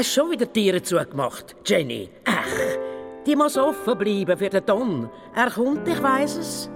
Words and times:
Hast 0.00 0.16
du 0.16 0.20
schon 0.22 0.30
wieder 0.30 0.50
Tiere 0.50 0.80
zugemacht, 0.80 1.54
Jenny? 1.62 2.08
Ach, 2.24 2.46
die 3.26 3.36
muss 3.36 3.58
offen 3.58 3.98
bleiben 3.98 4.38
für 4.38 4.48
den 4.48 4.64
Don. 4.64 5.10
Er 5.36 5.50
kommt, 5.50 5.86
ich 5.86 6.02
weiß 6.02 6.36
es. 6.38 6.70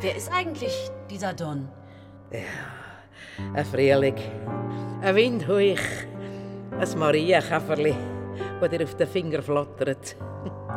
Wer 0.00 0.16
ist 0.16 0.32
eigentlich 0.32 0.90
dieser 1.10 1.34
Don? 1.34 1.68
Ja, 2.32 2.38
ein 3.52 3.64
Frühling, 3.66 4.16
ein 5.02 5.14
Windhauch, 5.16 5.84
ein 6.80 6.98
Marienkäferli, 6.98 7.94
das 8.58 8.70
dir 8.70 8.84
auf 8.84 8.94
den 8.94 9.08
Finger 9.08 9.42
flattert. 9.42 10.16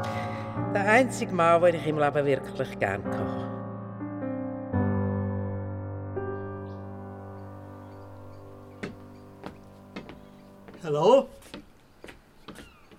Der 0.73 0.85
einzige 0.85 1.33
Mann, 1.33 1.61
den 1.61 1.75
ich 1.75 1.87
im 1.87 1.97
Leben 1.97 2.25
wirklich 2.25 2.77
gern 2.77 3.05
hatte. 3.05 3.46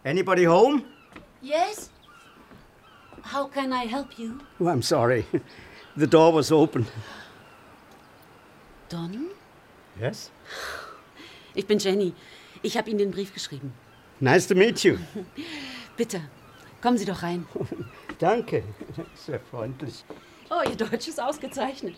Anybody 0.08 0.44
home? 0.44 0.84
Yes? 1.42 1.90
How 3.20 3.46
can 3.46 3.74
I 3.74 3.84
help 3.84 4.18
you? 4.18 4.40
Oh, 4.58 4.68
I'm 4.68 4.80
sorry. 4.80 5.26
The 5.98 6.06
door 6.06 6.32
was 6.32 6.50
open. 6.50 6.86
Don? 8.88 9.26
Yes? 10.00 10.30
Ich 11.54 11.66
bin 11.66 11.78
Jenny. 11.78 12.14
Ich 12.62 12.78
habe 12.78 12.88
Ihnen 12.88 13.00
den 13.00 13.10
Brief 13.10 13.34
geschrieben. 13.34 13.74
Nice 14.18 14.46
to 14.46 14.54
meet 14.54 14.82
you. 14.82 14.96
Bitte, 15.98 16.22
kommen 16.80 16.96
Sie 16.96 17.04
doch 17.04 17.22
rein. 17.22 17.46
Danke. 18.18 18.62
Sehr 19.14 19.40
freundlich. 19.40 20.04
Oh, 20.50 20.62
Ihr 20.66 20.76
Deutsch 20.76 21.08
ist 21.08 21.20
ausgezeichnet. 21.20 21.96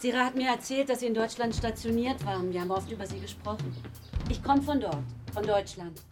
Sira 0.00 0.24
hat 0.24 0.34
mir 0.34 0.48
erzählt, 0.48 0.88
dass 0.88 0.98
Sie 0.98 1.06
in 1.06 1.14
Deutschland 1.14 1.54
stationiert 1.54 2.26
waren. 2.26 2.52
Wir 2.52 2.62
haben 2.62 2.72
oft 2.72 2.90
über 2.90 3.06
Sie 3.06 3.20
gesprochen. 3.20 3.76
Ich 4.28 4.42
komme 4.42 4.62
von 4.62 4.80
dort, 4.80 5.04
von 5.32 5.46
Deutschland. 5.46 6.02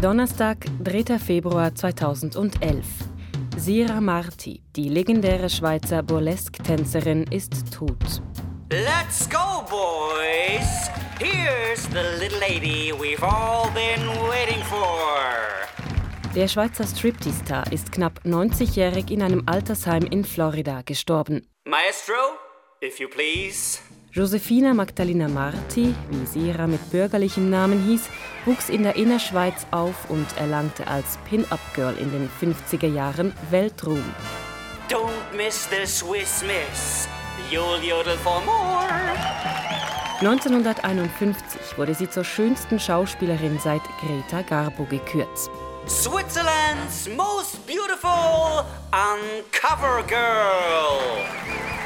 Donnerstag, 0.00 0.58
3. 0.82 1.18
Februar 1.18 1.74
2011. 1.74 2.84
Sira 3.56 4.00
Marti, 4.00 4.62
die 4.76 4.88
legendäre 4.88 5.48
Schweizer 5.48 6.02
Burlesque-Tänzerin, 6.02 7.24
ist 7.30 7.72
tot. 7.72 8.22
Let's 8.70 9.28
go, 9.30 9.64
boys! 9.68 10.90
Here's 11.18 11.88
the 11.88 12.02
little 12.20 12.38
lady 12.38 12.92
we've 12.92 13.24
all 13.24 13.70
been 13.72 14.06
waiting 14.28 14.62
for. 14.64 14.76
Der 16.34 16.48
Schweizer 16.48 16.84
Striptease-Star 16.84 17.72
ist 17.72 17.92
knapp 17.92 18.20
90-jährig 18.26 19.10
in 19.10 19.22
einem 19.22 19.42
Altersheim 19.46 20.04
in 20.04 20.24
Florida 20.24 20.82
gestorben. 20.84 21.46
Maestro, 21.64 22.14
if 22.82 23.00
you 23.00 23.08
please. 23.08 23.78
Josefina 24.16 24.72
Magdalena 24.72 25.28
Marti, 25.28 25.94
wie 26.08 26.24
Sira 26.24 26.66
mit 26.66 26.90
bürgerlichem 26.90 27.50
Namen 27.50 27.84
hieß, 27.84 28.08
wuchs 28.46 28.70
in 28.70 28.82
der 28.82 28.96
Innerschweiz 28.96 29.66
auf 29.72 30.08
und 30.08 30.26
erlangte 30.38 30.86
als 30.86 31.18
Pin-Up-Girl 31.28 31.94
in 31.98 32.10
den 32.10 32.30
50er 32.40 32.86
Jahren 32.86 33.34
Weltruhm. 33.50 34.02
Don't 34.88 35.10
miss 35.36 35.68
the 35.68 35.84
Swiss 35.84 36.42
Miss. 36.46 37.06
You'll 37.50 37.84
yodel 37.86 38.16
for 38.16 38.40
more. 38.46 38.88
1951 40.20 41.76
wurde 41.76 41.94
sie 41.94 42.08
zur 42.08 42.24
schönsten 42.24 42.80
Schauspielerin 42.80 43.58
seit 43.62 43.82
Greta 44.00 44.40
Garbo 44.40 44.84
gekürt. 44.84 45.28
Switzerland's 45.86 47.06
most 47.14 47.66
beautiful 47.66 48.64
uncover 48.92 50.02
girl. 50.08 51.85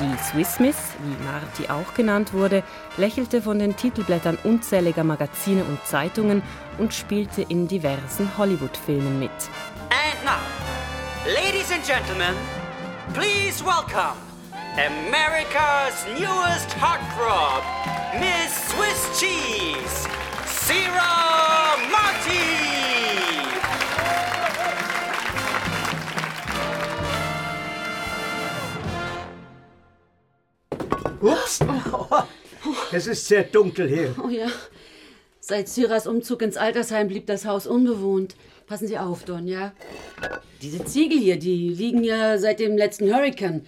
Die 0.00 0.16
Swiss 0.18 0.58
Miss, 0.58 0.76
wie 0.98 1.24
Marti 1.24 1.70
auch 1.70 1.94
genannt 1.94 2.32
wurde, 2.32 2.64
lächelte 2.96 3.40
von 3.40 3.60
den 3.60 3.76
Titelblättern 3.76 4.36
unzähliger 4.42 5.04
Magazine 5.04 5.62
und 5.64 5.84
Zeitungen 5.86 6.42
und 6.78 6.92
spielte 6.92 7.42
in 7.42 7.68
diversen 7.68 8.36
Hollywood-Filmen 8.36 9.20
mit. 9.20 9.30
And 9.90 10.24
now, 10.24 10.32
ladies 11.26 11.70
and 11.70 11.84
gentlemen, 11.86 12.34
please 13.12 13.64
welcome 13.64 14.18
America's 14.76 16.04
newest 16.18 16.74
heartthrob, 16.80 17.62
Miss 18.18 18.52
Swiss 18.70 19.20
Cheese, 19.20 20.08
Sierra 20.44 21.76
Marti. 21.92 22.93
Ups. 31.24 31.60
Es 32.92 33.06
ist 33.06 33.26
sehr 33.26 33.44
dunkel 33.44 33.88
hier. 33.88 34.14
Oh 34.22 34.28
ja. 34.28 34.46
Seit 35.40 35.68
Syras 35.68 36.06
Umzug 36.06 36.42
ins 36.42 36.56
Altersheim 36.56 37.08
blieb 37.08 37.26
das 37.26 37.44
Haus 37.44 37.66
unbewohnt. 37.66 38.36
Passen 38.66 38.88
Sie 38.88 38.98
auf, 38.98 39.24
Don, 39.24 39.46
ja? 39.46 39.72
Diese 40.62 40.84
Ziegel 40.84 41.18
hier, 41.18 41.38
die 41.38 41.68
liegen 41.68 42.02
ja 42.02 42.38
seit 42.38 42.60
dem 42.60 42.76
letzten 42.76 43.12
Hurrikan. 43.14 43.66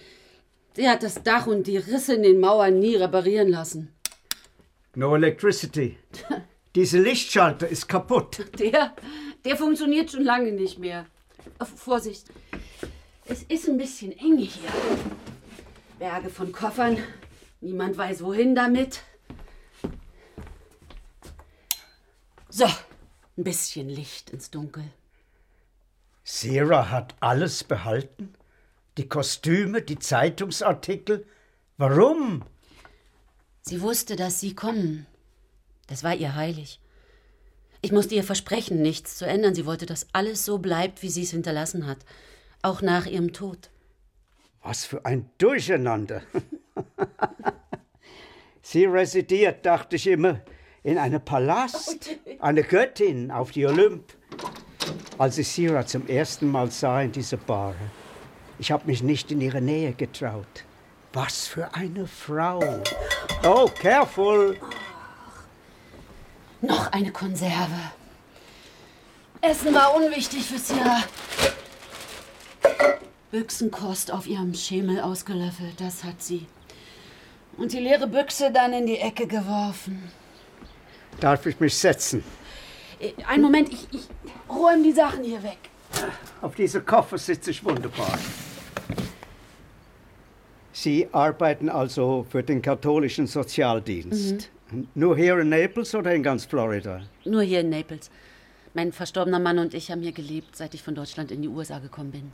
Der 0.75 0.91
hat 0.91 1.03
das 1.03 1.21
Dach 1.23 1.47
und 1.47 1.67
die 1.67 1.77
Risse 1.77 2.15
in 2.15 2.23
den 2.23 2.39
Mauern 2.39 2.79
nie 2.79 2.95
reparieren 2.95 3.49
lassen. 3.49 3.93
No 4.95 5.15
electricity. 5.15 5.97
Diese 6.75 6.99
Lichtschalter 6.99 7.67
ist 7.67 7.87
kaputt. 7.87 8.45
Der, 8.59 8.95
der 9.45 9.57
funktioniert 9.57 10.11
schon 10.11 10.23
lange 10.23 10.51
nicht 10.51 10.79
mehr. 10.79 11.05
Oh, 11.59 11.65
Vorsicht. 11.65 12.25
Es 13.25 13.43
ist 13.43 13.67
ein 13.67 13.77
bisschen 13.77 14.11
eng 14.11 14.37
hier. 14.37 14.69
Berge 15.99 16.29
von 16.29 16.51
Koffern. 16.51 16.97
Niemand 17.61 17.97
weiß 17.97 18.23
wohin 18.23 18.55
damit. 18.55 19.01
So, 22.49 22.65
ein 22.65 23.43
bisschen 23.43 23.89
Licht 23.89 24.29
ins 24.29 24.51
Dunkel. 24.51 24.83
Sarah 26.23 26.89
hat 26.89 27.15
alles 27.19 27.63
behalten? 27.63 28.33
Die 28.97 29.07
Kostüme, 29.07 29.81
die 29.81 29.99
Zeitungsartikel? 29.99 31.25
Warum? 31.77 32.43
Sie 33.61 33.81
wusste, 33.81 34.15
dass 34.15 34.39
Sie 34.39 34.55
kommen. 34.55 35.05
Das 35.87 36.03
war 36.03 36.15
ihr 36.15 36.35
heilig. 36.35 36.79
Ich 37.81 37.91
musste 37.91 38.15
ihr 38.15 38.23
versprechen, 38.23 38.81
nichts 38.81 39.17
zu 39.17 39.25
ändern. 39.25 39.55
Sie 39.55 39.65
wollte, 39.65 39.85
dass 39.85 40.07
alles 40.13 40.43
so 40.43 40.57
bleibt, 40.57 41.03
wie 41.03 41.09
sie 41.09 41.23
es 41.23 41.31
hinterlassen 41.31 41.85
hat. 41.85 41.99
Auch 42.61 42.81
nach 42.81 43.05
ihrem 43.05 43.33
Tod. 43.33 43.69
Was 44.63 44.85
für 44.85 45.05
ein 45.05 45.29
Durcheinander. 45.37 46.23
Sie 48.61 48.85
residiert, 48.85 49.65
dachte 49.65 49.95
ich 49.95 50.07
immer, 50.07 50.41
in 50.83 50.97
einem 50.97 51.21
Palast. 51.21 52.17
Eine 52.39 52.63
Göttin 52.63 53.31
auf 53.31 53.51
die 53.51 53.65
Olymp. 53.65 54.13
Als 55.17 55.37
ich 55.37 55.47
Sira 55.47 55.85
zum 55.85 56.07
ersten 56.07 56.51
Mal 56.51 56.71
sah 56.71 57.01
in 57.01 57.11
dieser 57.11 57.37
Bar, 57.37 57.75
ich 58.59 58.71
habe 58.71 58.85
mich 58.85 59.03
nicht 59.03 59.31
in 59.31 59.41
ihre 59.41 59.61
Nähe 59.61 59.93
getraut. 59.93 60.63
Was 61.13 61.47
für 61.47 61.73
eine 61.73 62.07
Frau. 62.07 62.61
Oh, 63.43 63.69
careful. 63.81 64.57
Noch 66.61 66.91
eine 66.91 67.11
Konserve. 67.11 67.91
Essen 69.41 69.73
war 69.73 69.95
unwichtig 69.95 70.45
für 70.45 70.59
Sierra. 70.59 71.03
Büchsenkost 73.31 74.11
auf 74.11 74.27
ihrem 74.27 74.53
Schemel 74.53 74.99
ausgelöffelt, 75.01 75.79
das 75.79 76.03
hat 76.03 76.21
sie. 76.21 76.47
Und 77.57 77.73
die 77.73 77.79
leere 77.79 78.07
Büchse 78.07 78.51
dann 78.51 78.73
in 78.73 78.85
die 78.85 78.97
Ecke 78.97 79.25
geworfen. 79.25 80.03
Darf 81.19 81.45
ich 81.45 81.59
mich 81.59 81.75
setzen? 81.75 82.23
Äh, 82.99 83.11
Einen 83.27 83.43
Moment, 83.43 83.69
ich, 83.73 83.87
ich 83.91 84.07
räume 84.49 84.83
die 84.83 84.91
Sachen 84.91 85.23
hier 85.23 85.41
weg. 85.41 85.57
Auf 86.41 86.55
dieser 86.55 86.81
Koffer 86.81 87.17
sitze 87.17 87.51
ich 87.51 87.63
wunderbar. 87.63 88.17
Sie 90.71 91.07
arbeiten 91.11 91.69
also 91.69 92.25
für 92.29 92.43
den 92.43 92.61
katholischen 92.61 93.25
Sozialdienst. 93.25 94.51
Nur 94.93 95.17
hier 95.17 95.39
in 95.39 95.49
Naples 95.49 95.95
oder 95.95 96.13
in 96.13 96.21
ganz 96.21 96.45
Florida? 96.45 97.01
Nur 97.25 97.41
hier 97.41 97.61
in 97.61 97.69
Naples. 97.69 98.11
Mein 98.75 98.91
verstorbener 98.91 99.39
Mann 99.39 99.57
und 99.57 99.73
ich 99.73 99.89
haben 99.89 100.03
hier 100.03 100.11
gelebt, 100.11 100.55
seit 100.55 100.75
ich 100.75 100.83
von 100.83 100.93
Deutschland 100.93 101.31
in 101.31 101.41
die 101.41 101.47
USA 101.47 101.79
gekommen 101.79 102.11
bin. 102.11 102.31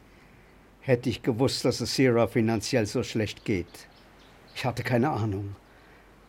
Hätte 0.81 1.09
ich 1.09 1.21
gewusst, 1.21 1.63
dass 1.63 1.79
es 1.79 1.95
Sierra 1.95 2.27
finanziell 2.27 2.85
so 2.85 3.01
schlecht 3.03 3.45
geht. 3.45 3.87
Ich 4.55 4.65
hatte 4.65 4.83
keine 4.83 5.09
Ahnung. 5.09 5.55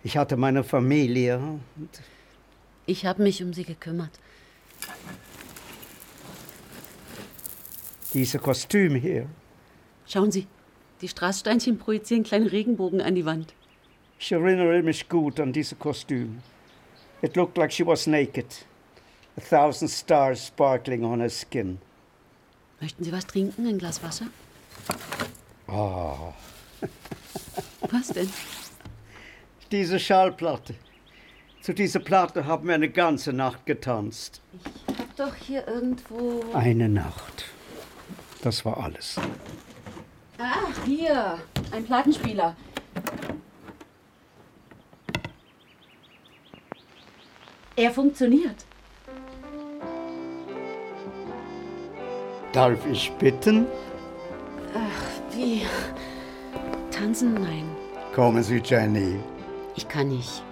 Ich 0.02 0.16
hatte 0.16 0.36
meine 0.36 0.64
Familie. 0.64 1.40
Ich 2.86 3.06
habe 3.06 3.22
mich 3.22 3.42
um 3.42 3.52
sie 3.52 3.64
gekümmert. 3.64 4.18
diese 8.14 8.38
Kostüme 8.38 8.98
hier. 8.98 9.26
Schauen 10.06 10.30
Sie, 10.30 10.46
die 11.00 11.08
Straßsteinchen 11.08 11.78
projizieren 11.78 12.22
kleine 12.22 12.50
Regenbogen 12.50 13.00
an 13.00 13.14
die 13.14 13.24
Wand. 13.24 13.52
Ich 14.18 14.30
erinnere 14.32 14.82
mich 14.82 15.08
gut 15.08 15.40
an 15.40 15.52
diese 15.52 15.74
Kostüme. 15.74 16.40
It 17.22 17.36
looked 17.36 17.58
like 17.58 17.72
she 17.72 17.84
was 17.84 18.06
naked. 18.06 18.46
A 19.36 19.40
thousand 19.40 19.88
stars 19.88 20.46
sparkling 20.46 21.04
on 21.04 21.20
her 21.20 21.28
skin. 21.28 21.78
Möchten 22.80 23.02
Sie 23.04 23.12
was 23.12 23.26
trinken? 23.26 23.66
Ein 23.66 23.78
Glas 23.78 24.02
Wasser? 24.02 24.26
Oh, 25.66 26.32
Was 27.94 28.08
denn? 28.08 28.28
Diese 29.70 30.00
Schallplatte. 30.00 30.74
Zu 31.60 31.72
dieser 31.72 32.00
Platte 32.00 32.44
haben 32.44 32.66
wir 32.66 32.74
eine 32.74 32.90
ganze 32.90 33.32
Nacht 33.32 33.66
getanzt. 33.66 34.40
Ich 34.88 34.98
hab 34.98 35.16
doch 35.16 35.34
hier 35.36 35.66
irgendwo. 35.68 36.44
Eine 36.52 36.88
Nacht. 36.88 37.44
Das 38.42 38.64
war 38.64 38.82
alles. 38.82 39.16
Ah, 40.38 40.66
hier. 40.84 41.38
Ein 41.70 41.84
Plattenspieler. 41.84 42.56
Er 47.76 47.90
funktioniert. 47.92 48.64
Darf 52.52 52.86
ich 52.90 53.12
bitten? 53.12 53.66
Wie? 55.30 55.62
Tanzen? 56.90 57.34
Nein. 57.34 57.83
Kommen 58.14 58.44
Sie, 58.44 58.62
Jenny. 58.64 59.18
Ich 59.74 59.88
kann 59.88 60.08
nicht. 60.08 60.42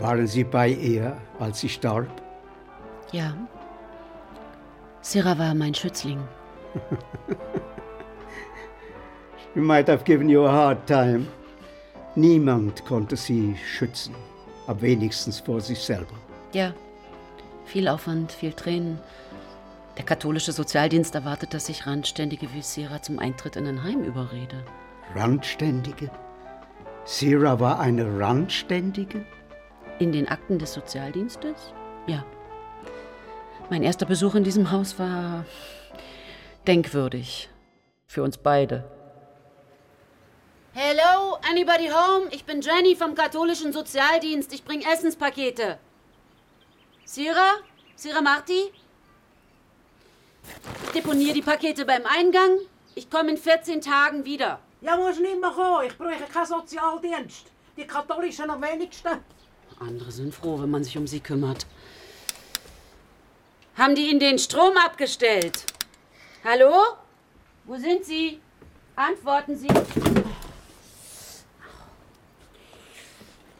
Waren 0.00 0.26
Sie 0.26 0.44
bei 0.44 0.68
ihr, 0.68 1.18
als 1.38 1.60
sie 1.60 1.68
starb? 1.68 2.08
Ja. 3.12 3.34
Sarah 5.02 5.38
war 5.38 5.54
mein 5.54 5.74
Schützling. 5.74 6.20
You 9.54 9.62
might 9.62 9.88
have 9.88 10.04
given 10.04 10.28
you 10.28 10.44
a 10.44 10.50
hard 10.50 10.84
time. 10.84 11.28
Niemand 12.16 12.84
konnte 12.84 13.16
sie 13.16 13.56
schützen, 13.56 14.14
aber 14.66 14.82
wenigstens 14.82 15.40
vor 15.40 15.60
sich 15.60 15.80
selber. 15.80 16.14
Ja. 16.52 16.72
Viel 17.64 17.88
Aufwand, 17.88 18.30
viel 18.30 18.52
Tränen. 18.52 19.00
Der 19.96 20.04
katholische 20.04 20.52
Sozialdienst 20.52 21.14
erwartet, 21.14 21.54
dass 21.54 21.68
ich 21.68 21.86
Randständige 21.86 22.52
wie 22.52 22.62
Sarah 22.62 23.02
zum 23.02 23.18
Eintritt 23.18 23.56
in 23.56 23.66
ein 23.66 23.82
Heim 23.82 24.04
überrede. 24.04 24.64
Randständige? 25.14 26.10
Sira 27.04 27.58
war 27.58 27.80
eine 27.80 28.18
Randständige? 28.18 29.24
In 29.98 30.12
den 30.12 30.28
Akten 30.28 30.58
des 30.58 30.72
Sozialdienstes? 30.72 31.72
Ja. 32.06 32.24
Mein 33.70 33.82
erster 33.82 34.06
Besuch 34.06 34.34
in 34.34 34.44
diesem 34.44 34.70
Haus 34.70 34.98
war 34.98 35.44
denkwürdig. 36.66 37.48
Für 38.06 38.22
uns 38.22 38.36
beide. 38.36 38.84
Hello, 40.76 41.38
anybody 41.48 41.88
home? 41.88 42.26
Ich 42.32 42.44
bin 42.44 42.60
Jenny 42.60 42.96
vom 42.96 43.14
katholischen 43.14 43.72
Sozialdienst. 43.72 44.52
Ich 44.52 44.64
bringe 44.64 44.84
Essenspakete. 44.92 45.78
Sira? 47.04 47.58
Sira 47.94 48.20
Marti? 48.20 48.72
Ich 50.86 50.90
deponiere 50.90 51.32
die 51.32 51.42
Pakete 51.42 51.84
beim 51.84 52.02
Eingang. 52.06 52.58
Ich 52.96 53.08
komme 53.08 53.30
in 53.30 53.36
14 53.36 53.82
Tagen 53.82 54.24
wieder. 54.24 54.58
Ja, 54.80 54.96
musst 54.96 55.20
nicht 55.20 55.40
mehr 55.40 55.50
kommen. 55.52 55.86
Ich 55.86 55.96
brauche 55.96 56.32
keinen 56.32 56.46
Sozialdienst. 56.46 57.46
Die 57.76 57.86
Katholischen 57.86 58.50
am 58.50 58.60
wenigsten. 58.60 59.20
Andere 59.78 60.10
sind 60.10 60.34
froh, 60.34 60.60
wenn 60.60 60.72
man 60.72 60.82
sich 60.82 60.98
um 60.98 61.06
sie 61.06 61.20
kümmert. 61.20 61.66
Haben 63.76 63.94
die 63.94 64.10
Ihnen 64.10 64.18
den 64.18 64.40
Strom 64.40 64.76
abgestellt? 64.76 65.66
Hallo? 66.42 66.96
Wo 67.62 67.76
sind 67.76 68.04
Sie? 68.04 68.40
Antworten 68.96 69.56
Sie. 69.56 69.68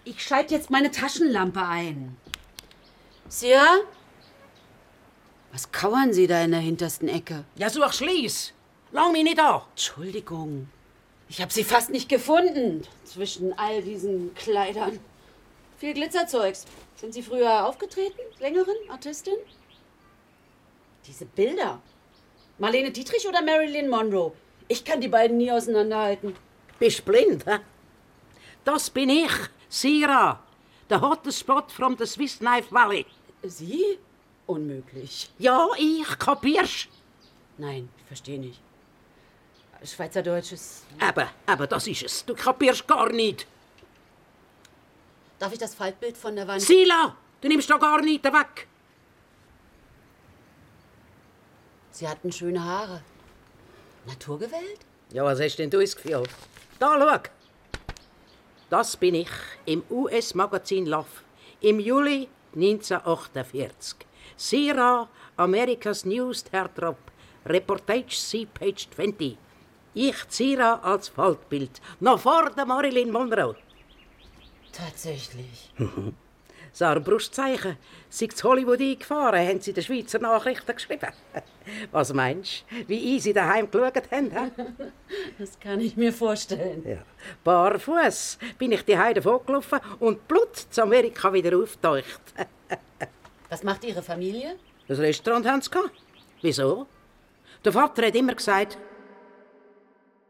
Ich 0.04 0.22
schalte 0.22 0.54
jetzt 0.54 0.70
meine 0.70 0.90
Taschenlampe 0.90 1.62
ein. 1.62 2.16
Sir? 3.28 3.62
Was 5.50 5.72
kauern 5.72 6.12
Sie 6.12 6.26
da 6.26 6.42
in 6.42 6.50
der 6.50 6.60
hintersten 6.60 7.08
Ecke? 7.08 7.44
Ja, 7.56 7.70
such 7.70 7.92
Schließ. 7.94 8.52
Lang 8.92 9.12
mich 9.12 9.24
nicht 9.24 9.40
an. 9.40 9.62
Entschuldigung. 9.70 10.68
Ich 11.28 11.40
habe 11.40 11.52
Sie 11.52 11.64
fast 11.64 11.90
nicht 11.90 12.08
gefunden 12.08 12.82
zwischen 13.04 13.56
all 13.58 13.82
diesen 13.82 14.34
Kleidern. 14.34 15.00
Viel 15.78 15.94
Glitzerzeugs. 15.94 16.66
Sind 16.96 17.14
Sie 17.14 17.22
früher 17.22 17.66
aufgetreten? 17.66 18.20
Sängerin? 18.38 18.76
Artistin? 18.90 19.34
Diese 21.06 21.24
Bilder. 21.24 21.80
Marlene 22.58 22.90
Dietrich 22.90 23.26
oder 23.26 23.42
Marilyn 23.42 23.88
Monroe? 23.88 24.32
Ich 24.68 24.84
kann 24.84 25.00
die 25.00 25.08
beiden 25.08 25.38
nie 25.38 25.50
auseinanderhalten. 25.50 26.36
Bist 26.78 27.04
blind, 27.04 27.46
hä? 27.46 27.58
Das 28.64 28.90
bin 28.90 29.08
ich, 29.10 29.32
Sira. 29.74 30.40
Der 30.88 31.00
hottest 31.00 31.40
Spot 31.40 31.64
from 31.68 31.96
the 31.98 32.06
Swiss 32.06 32.38
Knife 32.38 32.70
Valley. 32.70 33.04
Sie? 33.42 33.98
Unmöglich. 34.46 35.30
Ja, 35.38 35.68
ich, 35.76 36.18
kapierst? 36.18 36.88
Nein, 37.58 37.88
ich 37.98 38.04
verstehe 38.04 38.38
nicht. 38.38 38.60
Schweizerdeutsch 39.82 40.52
ist. 40.52 40.84
Eben, 41.00 41.28
eben, 41.50 41.68
das 41.68 41.86
ist 41.88 42.02
es. 42.04 42.24
Du 42.24 42.34
kapierst 42.34 42.86
gar 42.86 43.10
nicht. 43.10 43.46
Darf 45.40 45.52
ich 45.52 45.58
das 45.58 45.74
Faltbild 45.74 46.16
von 46.16 46.36
der 46.36 46.46
Wand? 46.46 46.62
Sila, 46.62 47.16
du 47.40 47.48
nimmst 47.48 47.68
da 47.68 47.76
gar 47.76 48.00
nichts 48.00 48.24
weg. 48.24 48.68
Sie 51.90 52.08
hatten 52.08 52.30
schöne 52.30 52.62
Haare. 52.64 53.02
Naturgewählt? 54.06 54.80
Ja, 55.10 55.24
was 55.24 55.40
hast 55.40 55.56
denn 55.56 55.70
du 55.70 55.80
das 55.80 55.96
Gefühl? 55.96 56.22
Da, 56.78 56.96
schau. 56.98 57.30
Das 58.74 58.96
bin 58.96 59.14
ich 59.14 59.30
im 59.66 59.84
US-Magazin 59.88 60.86
Love 60.86 61.22
im 61.60 61.78
Juli 61.78 62.28
1948. 62.56 63.98
Sira, 64.36 65.08
America's 65.36 66.04
News 66.04 66.44
Heartthrob, 66.50 66.98
Reportage 67.46 68.16
C, 68.16 68.46
Page 68.46 68.88
20. 68.96 69.38
Ich 69.94 70.16
Sira 70.28 70.80
als 70.82 71.06
Faltbild, 71.06 71.80
noch 72.00 72.18
vor 72.18 72.50
der 72.50 72.66
Marilyn 72.66 73.12
Monroe. 73.12 73.54
Tatsächlich. 74.72 75.72
So 76.74 76.86
ein 76.86 77.04
Brustzeichen. 77.04 77.76
Sei 78.08 78.26
zu 78.26 78.48
Hollywood 78.48 78.80
eingefahren, 78.80 79.46
haben 79.46 79.60
sie 79.60 79.72
den 79.72 79.84
Schweizer 79.84 80.18
Nachrichten 80.18 80.74
geschrieben. 80.74 81.08
Was 81.92 82.12
meinst 82.12 82.64
du, 82.68 82.88
wie 82.88 83.14
easy 83.14 83.32
daheim 83.32 83.70
geschaut 83.70 84.10
haben? 84.10 84.30
hä? 84.32 84.50
Das 85.38 85.58
kann 85.60 85.78
ich 85.78 85.96
mir 85.96 86.12
vorstellen. 86.12 86.82
Ja. 86.84 86.98
Barfuß 87.44 88.38
bin 88.58 88.72
ich 88.72 88.84
die 88.84 88.98
Heide 88.98 89.22
vorgelaufen 89.22 89.78
und 90.00 90.26
Blut 90.26 90.56
zu 90.56 90.82
Amerika 90.82 91.32
wieder 91.32 91.56
auftaucht. 91.56 92.20
Was 93.48 93.62
macht 93.62 93.84
Ihre 93.84 94.02
Familie? 94.02 94.56
Das 94.88 94.98
Restaurant 94.98 95.46
haben 95.46 95.62
sie 95.62 95.70
gehabt. 95.70 95.93
Wieso? 96.43 96.88
Der 97.64 97.72
Vater 97.72 98.08
hat 98.08 98.16
immer 98.16 98.34
gesagt, 98.34 98.76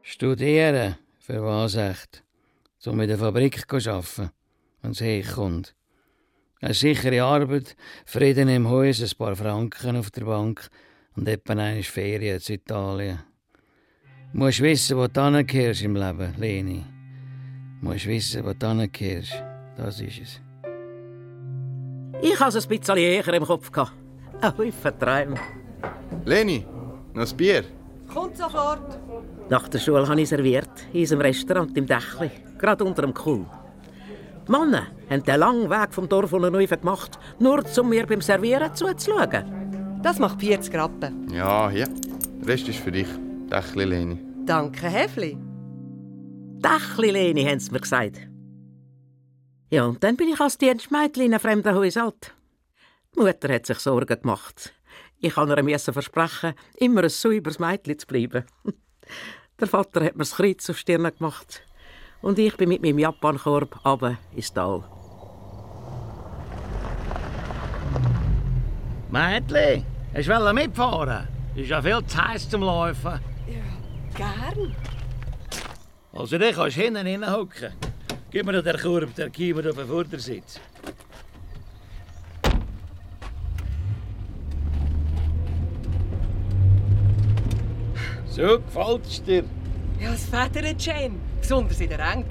Studieren? 0.02 0.96
Für 1.20 1.42
was 1.42 1.74
echt? 1.74 2.22
Um 2.84 3.00
in 3.00 3.08
der 3.08 3.16
Fabrik 3.16 3.64
zu 3.66 3.90
arbeiten, 3.90 4.30
wenn 4.82 4.90
es 4.90 5.00
herkommt. 5.00 5.74
Eine 6.61 6.75
sichere 6.75 7.23
Arbeit, 7.23 7.76
Frieden 8.06 8.49
im 8.49 8.68
Haus, 8.68 9.02
ein 9.02 9.18
paar 9.18 9.37
Franken 9.37 9.96
auf 9.96 10.11
der 10.11 10.25
Bank 10.25 10.68
und 11.16 11.28
etwa 11.28 11.52
eine 11.52 11.82
Ferien 11.82 12.40
zu 12.40 12.54
Italien. 12.54 13.20
Du 14.32 14.38
musst 14.38 14.61
wissen, 14.61 14.96
wo 14.96 15.06
du 15.06 15.23
hingehörst 15.25 15.82
im 15.82 15.94
Leben, 15.94 16.34
Leni. 16.38 16.84
Du 17.80 17.88
musst 17.88 18.06
wissen, 18.06 18.44
wo 18.44 18.52
du 18.52 18.66
hingehörst. 18.68 19.42
Das 19.76 20.00
ist 20.00 20.20
es. 20.20 20.40
ich 22.23 22.40
habe 22.40 22.56
es 22.56 22.64
ein 22.64 22.68
bisschen 22.68 22.96
eher 22.96 23.28
im 23.34 23.44
Kopf. 23.44 23.70
Ein 24.40 24.58
Haufen 24.58 24.99
Träume. 24.99 25.37
Leni, 26.25 26.66
noch 27.12 27.30
ein 27.30 27.37
Bier? 27.37 27.64
Kommt 28.12 28.37
sofort. 28.37 28.99
Nach 29.50 29.68
der 29.68 29.78
Schule 29.78 30.08
habe 30.08 30.20
ich 30.20 30.28
serviert, 30.28 30.70
in 30.92 31.00
unserem 31.00 31.20
Restaurant 31.23 31.76
im 31.76 31.87
Dächli, 31.87 32.30
gerade 32.58 32.84
unter 32.84 33.02
dem 33.02 33.12
Kuh. 33.12 33.44
Die 34.46 34.50
Männer 34.50 34.86
haben 35.08 35.22
den 35.22 35.40
langen 35.40 35.70
Weg 35.70 35.94
vom 35.94 36.08
Dorf 36.08 36.32
neu 36.32 36.66
gemacht, 36.66 37.18
nur 37.38 37.64
um 37.78 37.88
mir 37.88 38.06
beim 38.06 38.20
Servieren 38.20 38.74
zuzuschauen. 38.74 40.00
Das 40.02 40.18
macht 40.18 40.40
40 40.40 40.74
Rappen. 40.74 41.32
Ja, 41.32 41.70
hier. 41.70 41.88
Der 42.40 42.48
Rest 42.48 42.68
ist 42.68 42.80
für 42.80 42.92
dich. 42.92 43.08
Dächli, 43.50 43.84
Leni. 43.84 44.18
Danke, 44.44 44.88
Häfli. 44.88 45.38
Dächli, 46.58 47.10
Leni, 47.10 47.44
haben 47.44 47.58
sie 47.58 47.72
mir 47.72 47.80
gesagt. 47.80 48.18
Ja, 49.70 49.86
und 49.86 50.04
dann 50.04 50.16
bin 50.16 50.28
ich 50.28 50.40
als 50.40 50.58
Dienstmädchen 50.58 51.24
in 51.24 51.32
einem 51.32 51.40
fremden 51.40 51.74
Haus 51.74 51.96
alt. 51.96 52.34
Die 53.14 53.20
Mutter 53.20 53.52
hat 53.52 53.64
sich 53.64 53.78
Sorgen 53.78 54.20
gemacht. 54.20 54.74
Ich 55.20 55.34
kann 55.34 55.48
ihr 55.48 55.78
versprechen, 55.78 56.52
immer 56.76 57.02
ein 57.02 57.08
sauberes 57.08 57.58
Mädchen 57.58 57.98
zu 57.98 58.06
bleiben. 58.06 58.44
Der 59.60 59.68
Vater 59.68 60.04
hat 60.04 60.16
mir 60.16 60.24
das 60.24 60.34
Kreuz 60.34 60.68
auf 60.68 60.76
die 60.76 60.80
Stirn 60.80 61.10
gemacht. 61.16 61.62
Und 62.25 62.38
ich 62.38 62.57
bin 62.57 62.71
mit 62.71 62.81
meinem 62.81 63.00
Japankorb 63.00 63.85
runter 63.85 64.16
ins 64.35 64.50
Tal. 64.50 64.83
Mädchen, 69.11 69.85
hast 70.14 70.28
du 70.28 70.54
mitfahren? 70.54 71.28
Ist 71.54 71.69
ja 71.69 71.83
viel 71.83 72.02
zu 72.07 72.16
heiß 72.16 72.49
zum 72.49 72.62
Laufen. 72.62 73.21
Gern. 74.14 74.75
Also, 76.14 76.38
du 76.38 76.50
kannst 76.50 76.76
hinten 76.78 77.07
hinhocken. 77.07 77.75
Gib 78.31 78.47
mir 78.47 78.62
den 78.62 78.81
Korb, 78.81 79.14
der 79.16 79.28
Kiemer 79.28 79.69
auf 79.69 79.76
den 79.76 79.87
Vordersitz. 79.87 80.59
So, 88.31 88.61
gefällt's 88.61 89.23
dir? 89.23 89.45
Ja, 90.00 90.14
es 90.14 90.25
federt 90.25 90.81
schön. 90.81 91.21
Besonders 91.44 91.78
in 91.78 91.90
der 91.90 91.98
Renk. 91.98 92.24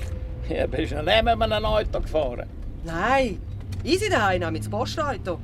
Ja, 0.49 0.65
bist 0.65 0.91
du 0.91 0.97
allein 0.97 1.23
mit 1.23 1.39
einem 1.39 1.65
Auto 1.65 1.99
gefahren? 2.01 2.49
Nein, 2.83 3.39
easy 3.83 4.09
daheim 4.09 4.51
mit 4.51 4.65
dem 4.65 4.71
Postauto. 4.71 5.39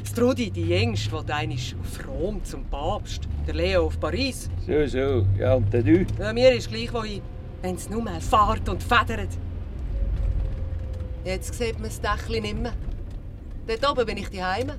Das 0.00 0.14
Trudi, 0.14 0.50
die 0.50 0.62
Jüngste, 0.62 1.10
die 1.10 1.26
dann 1.26 1.50
ist 1.50 1.76
auf 1.78 2.08
Rom 2.08 2.42
zum 2.42 2.64
Papst. 2.64 3.28
Der 3.46 3.56
Leo 3.56 3.88
auf 3.88 4.00
Paris. 4.00 4.48
So, 4.66 4.86
so. 4.86 5.26
Ja, 5.38 5.52
und 5.52 5.70
der 5.70 5.82
du? 5.82 6.06
Ja, 6.18 6.32
mir 6.32 6.54
ist 6.54 6.70
gleich, 6.70 6.90
wohin, 6.94 7.20
wenn 7.60 7.74
es 7.74 7.90
nur 7.90 8.02
mehr 8.02 8.22
fährt 8.22 8.66
und 8.70 8.82
federt. 8.82 9.36
Jetzt 11.26 11.52
sieht 11.52 11.78
man 11.78 11.90
das 11.90 12.00
Dächli 12.00 12.40
nicht 12.40 12.56
mehr. 12.56 12.72
Dort 13.66 13.90
oben 13.90 14.06
bin 14.06 14.16
ich 14.16 14.30
daheim. 14.30 14.72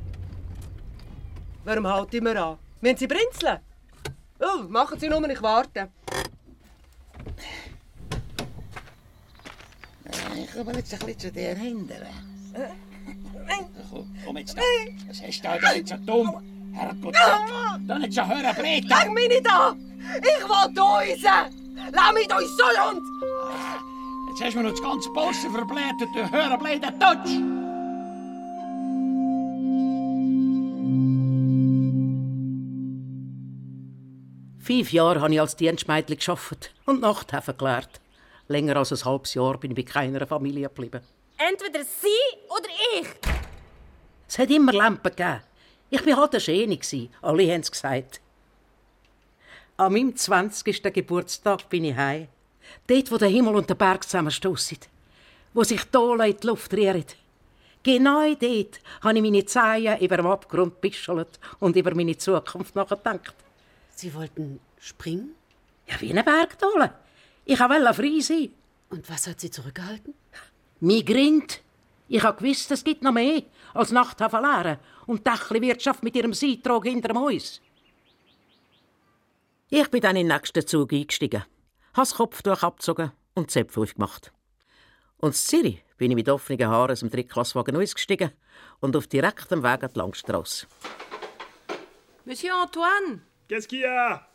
Warum 1.63 1.85
halt 1.85 2.11
ich 2.11 2.23
mir 2.23 2.43
an? 2.43 2.57
Müssen 2.81 2.97
Sie 2.97 3.07
brinzeln? 3.07 3.59
Oh, 4.39 4.63
machen 4.67 4.97
Sie 4.97 5.09
nur, 5.09 5.29
ich 5.29 5.43
warte. 5.43 5.89
Ich 10.37 10.51
komme 10.51 10.73
jetzt 10.73 10.93
ein 10.93 10.99
bisschen 10.99 11.19
zu 11.19 11.31
dir 11.31 11.55
hindern. 11.55 12.07
Komm, 13.89 14.07
komm 14.25 14.37
jetzt 14.37 14.57
da. 14.57 14.61
Was 15.07 15.21
hast 15.21 15.43
du 15.43 15.47
da 15.47 15.73
nicht 15.73 15.87
so 15.87 15.95
dumm? 15.97 16.35
Herrgott, 16.73 17.15
da 17.87 17.99
nicht 17.99 18.13
so 18.13 18.21
hören, 18.21 18.55
blöd. 18.55 18.93
Häng 18.93 19.13
mich 19.13 19.29
nicht 19.29 19.49
an! 19.49 19.79
Ich 20.17 20.43
will 20.43 20.79
raus! 20.79 21.45
Lass 21.91 22.13
mich 22.13 22.27
durch 22.27 22.47
so 22.47 22.65
Hund! 22.83 23.01
Jetzt 24.29 24.43
hast 24.43 24.53
du 24.53 24.57
mir 24.57 24.63
noch 24.63 24.71
das 24.71 24.81
ganze 24.81 25.09
Posten 25.11 25.51
verblättert, 25.51 26.09
du 26.13 26.31
hören, 26.31 26.59
blöder 26.59 26.91
Tutsch. 26.99 27.31
Fünf 34.59 34.91
Jahre 34.91 35.21
habe 35.21 35.33
ich 35.33 35.39
als 35.39 35.55
Dienstmädchen 35.55 36.17
geschafft 36.17 36.73
und 36.85 36.99
Nachthäfen 36.99 37.55
gelernt. 37.57 38.01
Länger 38.47 38.77
als 38.77 38.91
ein 38.91 39.05
halbes 39.05 39.33
Jahr 39.33 39.57
bin 39.57 39.71
ich 39.71 39.77
bei 39.77 39.83
keiner 39.83 40.25
Familie 40.27 40.67
geblieben. 40.67 41.01
Entweder 41.37 41.83
sie 41.83 42.37
oder 42.47 42.69
ich. 42.99 43.07
Es 44.27 44.37
hat 44.39 44.49
immer 44.49 44.73
Lampen 44.73 45.15
gegeben. 45.15 45.41
Ich 45.89 46.05
war 46.05 46.17
halt 46.17 46.33
eine 46.33 46.41
Schöne. 46.41 46.79
Alle 47.21 47.51
haben 47.51 47.61
es 47.61 47.71
gesagt. 47.71 48.21
An 49.77 49.93
meinem 49.93 50.15
20. 50.15 50.81
Geburtstag 50.93 51.69
bin 51.69 51.85
ich 51.85 51.95
heim. 51.95 52.27
Dort, 52.87 53.11
wo 53.11 53.17
der 53.17 53.29
Himmel 53.29 53.55
und 53.55 53.69
der 53.69 53.75
Berg 53.75 54.03
zusammenstossen. 54.03 54.79
Wo 55.53 55.63
sich 55.63 55.83
die 55.83 55.91
Dolen 55.91 56.31
in 56.31 56.37
die 56.37 56.47
Luft 56.47 56.73
rühren. 56.73 57.05
Genau 57.83 58.33
dort 58.33 58.79
habe 59.01 59.15
ich 59.17 59.21
meine 59.21 59.45
Zehen 59.45 59.99
über 59.99 60.17
dem 60.17 60.25
Abgrund 60.27 60.81
bischelt 60.81 61.39
und 61.59 61.75
über 61.75 61.93
meine 61.93 62.17
Zukunft 62.17 62.75
nachgedacht. 62.75 63.35
Sie 63.93 64.13
wollten 64.13 64.59
springen? 64.79 65.35
Ja, 65.87 66.01
wie 66.01 66.09
eine 66.09 66.23
Bergdole. 66.23 66.93
Ich 67.45 67.59
wollte 67.59 67.93
frei 67.93 68.19
sein. 68.21 68.49
Und 68.89 69.09
was 69.09 69.27
hat 69.27 69.39
Sie 69.39 69.51
zurückgehalten? 69.51 70.13
Mein 70.79 71.05
Grind. 71.05 71.61
Ich 72.07 72.23
habe 72.23 72.37
gewusst, 72.41 72.69
es 72.71 72.83
gibt 72.83 73.03
noch 73.03 73.11
mehr 73.11 73.43
als 73.73 73.91
Nachthafen 73.91 74.41
leeren 74.41 74.77
und 75.07 75.25
die 75.25 75.61
Wirtschaft 75.61 76.03
mit 76.03 76.15
ihrem 76.15 76.33
Seitrog 76.33 76.85
hinter 76.85 77.09
dem 77.09 77.19
Haus. 77.19 77.61
Ich 79.69 79.87
bin 79.89 80.01
dann 80.01 80.15
in 80.15 80.27
den 80.27 80.35
nächsten 80.35 80.65
Zug 80.65 80.93
eingestiegen, 80.93 81.41
habe 81.41 81.47
das 81.95 82.13
Kopftuch 82.13 82.61
abgezogen 82.61 83.11
und 83.33 83.49
Zäpfe 83.49 83.81
aufgemacht. 83.81 84.31
Und 85.17 85.29
in 85.29 85.33
Zürich 85.33 85.83
bin 85.97 86.11
ich 86.11 86.15
mit 86.15 86.29
offenen 86.29 86.67
Haaren 86.67 86.91
aus 86.91 86.99
dem 86.99 87.09
Drittklasswagen 87.09 87.75
ausgestiegen 87.75 88.31
und 88.79 88.95
auf 88.95 89.07
direktem 89.07 89.63
Weg 89.63 89.83
an 89.83 89.89
die 89.93 89.97
Langstrasse. 89.97 90.67
Monsieur 92.25 92.55
Antoine! 92.61 93.21
Qu'est-ce 93.47 93.67
qu'il 93.67 93.81
y 93.81 93.85
a 93.85 94.27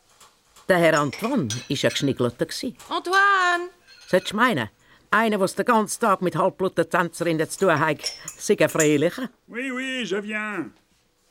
Der 0.67 0.77
Herr 0.77 0.99
Antoine 0.99 1.49
war 1.49 1.59
ein 1.69 1.89
Geschniggelter. 1.89 2.47
Antoine! 2.89 3.69
Solltest 4.07 4.31
du 4.31 4.35
meinen, 4.35 4.69
einer, 5.09 5.37
der 5.37 5.47
den 5.47 5.65
ganzen 5.65 5.99
Tag 5.99 6.21
mit 6.21 6.35
halbblutigen 6.35 6.89
Tänzerinnen 6.89 7.49
zu 7.49 7.59
tun 7.59 7.79
hat, 7.79 7.99
sei 8.37 8.57
ein 8.59 8.69
Freilicher? 8.69 9.29
Oui, 9.47 9.71
oui, 9.71 10.03
je 10.03 10.21
viens. 10.21 10.71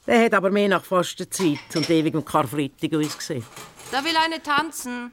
Der 0.06 0.24
hat 0.24 0.34
aber 0.34 0.50
mehr 0.50 0.68
nach 0.68 0.84
Fastenzeit 0.84 1.58
und 1.74 1.88
ewigem 1.88 2.24
Karfreitag 2.24 2.94
ausgesehen. 2.94 3.44
Da 3.92 4.02
will 4.04 4.16
eine 4.16 4.42
tanzen. 4.42 5.12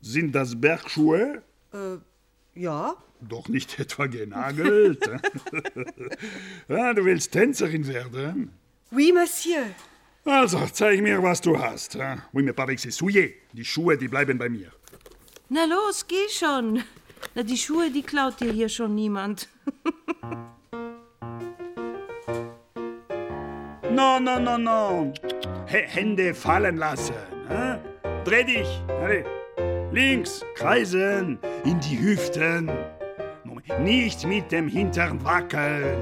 Sind 0.00 0.34
das 0.34 0.58
Bergschuhe? 0.60 1.42
Äh, 1.72 1.98
ja. 2.54 2.94
Doch 3.20 3.48
nicht 3.48 3.78
etwa 3.78 4.06
genagelt. 4.06 5.08
ah, 6.68 6.92
du 6.92 7.04
willst 7.04 7.32
Tänzerin 7.32 7.86
werden? 7.86 8.52
Oui, 8.90 9.12
Monsieur. 9.12 9.64
Also, 10.26 10.58
zeig 10.72 11.00
mir, 11.02 11.22
was 11.22 11.40
du 11.40 11.56
hast. 11.56 11.96
Oui, 12.32 12.42
mais 12.42 12.52
pas 12.52 12.64
avec 12.64 12.80
ces 12.80 12.90
souliers. 12.90 13.34
Die 13.52 13.64
Schuhe, 13.64 13.96
die 13.96 14.08
bleiben 14.08 14.38
bei 14.38 14.48
mir. 14.48 14.72
Na 15.48 15.64
los, 15.66 16.06
geh 16.08 16.28
schon. 16.28 16.82
Na, 17.34 17.42
die 17.44 17.56
Schuhe, 17.56 17.90
die 17.90 18.02
klaut 18.02 18.40
dir 18.40 18.52
hier 18.52 18.68
schon 18.68 18.94
niemand. 18.94 19.48
Non, 23.90 24.22
non, 24.22 24.42
non, 24.44 24.62
non. 24.62 25.12
H 25.66 25.74
Hände 25.94 26.34
fallen 26.34 26.76
lassen. 26.76 27.14
ah. 27.48 27.78
Dreh 28.24 28.44
dich. 28.44 28.68
Allez. 29.00 29.24
Links, 29.92 30.44
kreisen, 30.54 31.38
in 31.64 31.80
die 31.80 31.98
Hüften. 31.98 32.70
Nicht 33.80 34.26
mit 34.26 34.52
dem 34.52 34.68
Hintern 34.68 35.24
wackeln. 35.24 35.96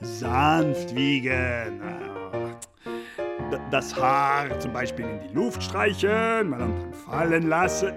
Sanft 0.00 0.94
wiegen. 0.94 1.80
Das 3.70 3.94
Haar 3.96 4.58
zum 4.60 4.72
Beispiel 4.72 5.04
in 5.04 5.20
die 5.28 5.34
Luft 5.34 5.62
streichen 5.62 6.52
und 6.52 6.58
dann 6.58 6.92
fallen 6.92 7.48
lassen. 7.48 7.92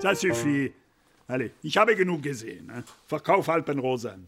Ça 0.00 0.14
suffit. 0.14 0.72
Allez, 1.28 1.52
ich 1.62 1.76
habe 1.76 1.94
genug 1.96 2.22
gesehen. 2.22 2.66
ne? 2.66 2.84
Verkauf 3.06 3.48
Alpenrosen. 3.48 4.26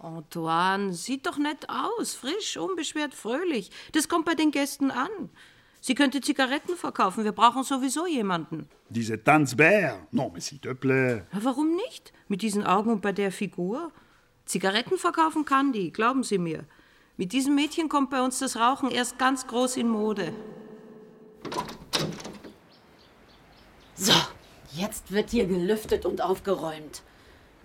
Antoine, 0.00 0.92
sieht 0.92 1.26
doch 1.26 1.38
nett 1.38 1.66
aus. 1.68 2.14
Frisch, 2.14 2.56
unbeschwert, 2.56 3.14
fröhlich. 3.14 3.70
Das 3.92 4.08
kommt 4.08 4.24
bei 4.24 4.34
den 4.34 4.50
Gästen 4.50 4.90
an. 4.90 5.30
Sie 5.80 5.94
könnte 5.94 6.20
Zigaretten 6.20 6.76
verkaufen. 6.76 7.24
Wir 7.24 7.32
brauchen 7.32 7.64
sowieso 7.64 8.06
jemanden. 8.06 8.68
Diese 8.88 9.22
Tanzbär. 9.22 10.06
Non, 10.12 10.30
mais 10.32 10.46
s'il 10.46 10.60
te 10.60 10.74
plaît. 10.74 11.22
Warum 11.32 11.74
nicht? 11.74 12.12
Mit 12.28 12.42
diesen 12.42 12.64
Augen 12.64 12.90
und 12.90 13.02
bei 13.02 13.12
der 13.12 13.32
Figur? 13.32 13.90
Zigaretten 14.44 14.96
verkaufen 14.96 15.44
kann 15.44 15.72
die, 15.72 15.92
glauben 15.92 16.22
Sie 16.22 16.38
mir. 16.38 16.64
Mit 17.18 17.32
diesem 17.32 17.54
Mädchen 17.54 17.88
kommt 17.90 18.10
bei 18.10 18.22
uns 18.22 18.38
das 18.38 18.56
Rauchen 18.56 18.90
erst 18.90 19.18
ganz 19.18 19.46
groß 19.46 19.76
in 19.76 19.88
Mode. 19.88 20.32
So, 23.94 24.14
jetzt 24.72 25.12
wird 25.12 25.30
hier 25.30 25.46
gelüftet 25.46 26.06
und 26.06 26.22
aufgeräumt. 26.22 27.02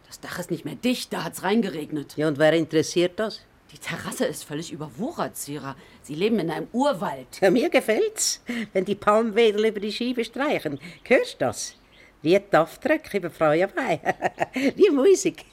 Das 0.05 0.19
Dach 0.19 0.39
ist 0.39 0.51
nicht 0.51 0.65
mehr 0.65 0.75
dicht, 0.75 1.13
da 1.13 1.23
hat's 1.23 1.43
reingeregnet. 1.43 2.17
Ja, 2.17 2.27
und 2.27 2.37
wer 2.37 2.53
interessiert 2.53 3.19
das? 3.19 3.41
Die 3.71 3.77
Terrasse 3.77 4.25
ist 4.25 4.43
völlig 4.43 4.71
überwuchert, 4.71 5.37
Sira. 5.37 5.75
Sie 6.01 6.15
leben 6.15 6.39
in 6.39 6.51
einem 6.51 6.67
Urwald. 6.73 7.39
Ja, 7.41 7.49
mir 7.49 7.69
gefällt's, 7.69 8.41
wenn 8.73 8.85
die 8.85 8.95
Palmwedel 8.95 9.65
über 9.65 9.79
die 9.79 9.91
Scheibe 9.91 10.23
streichen. 10.23 10.79
Hörst 11.03 11.35
du 11.35 11.45
das? 11.45 11.75
Wie 12.21 12.39
die 12.39 12.57
Aufdrücke 12.57 13.17
über 13.17 13.29
Feuerwehr. 13.29 13.99
Wie 14.75 14.89
Musik. 14.89 15.45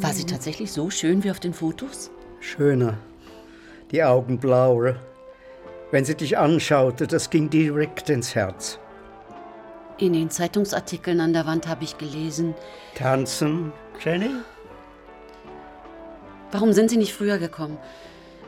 War 0.00 0.12
sie 0.12 0.24
tatsächlich 0.24 0.72
so 0.72 0.90
schön 0.90 1.22
wie 1.24 1.30
auf 1.30 1.40
den 1.40 1.52
Fotos? 1.52 2.10
Schöner. 2.40 2.98
Die 3.90 4.02
Augen 4.02 4.38
blauer. 4.38 4.96
Wenn 5.90 6.04
sie 6.04 6.14
dich 6.14 6.38
anschaute, 6.38 7.06
das 7.06 7.30
ging 7.30 7.50
direkt 7.50 8.10
ins 8.10 8.34
Herz. 8.34 8.78
In 9.98 10.12
den 10.12 10.30
Zeitungsartikeln 10.30 11.20
an 11.20 11.32
der 11.32 11.46
Wand 11.46 11.66
habe 11.66 11.84
ich 11.84 11.96
gelesen. 11.96 12.54
Tanzen, 12.94 13.72
Jenny? 14.04 14.30
Warum 16.52 16.72
sind 16.72 16.90
Sie 16.90 16.98
nicht 16.98 17.14
früher 17.14 17.38
gekommen? 17.38 17.78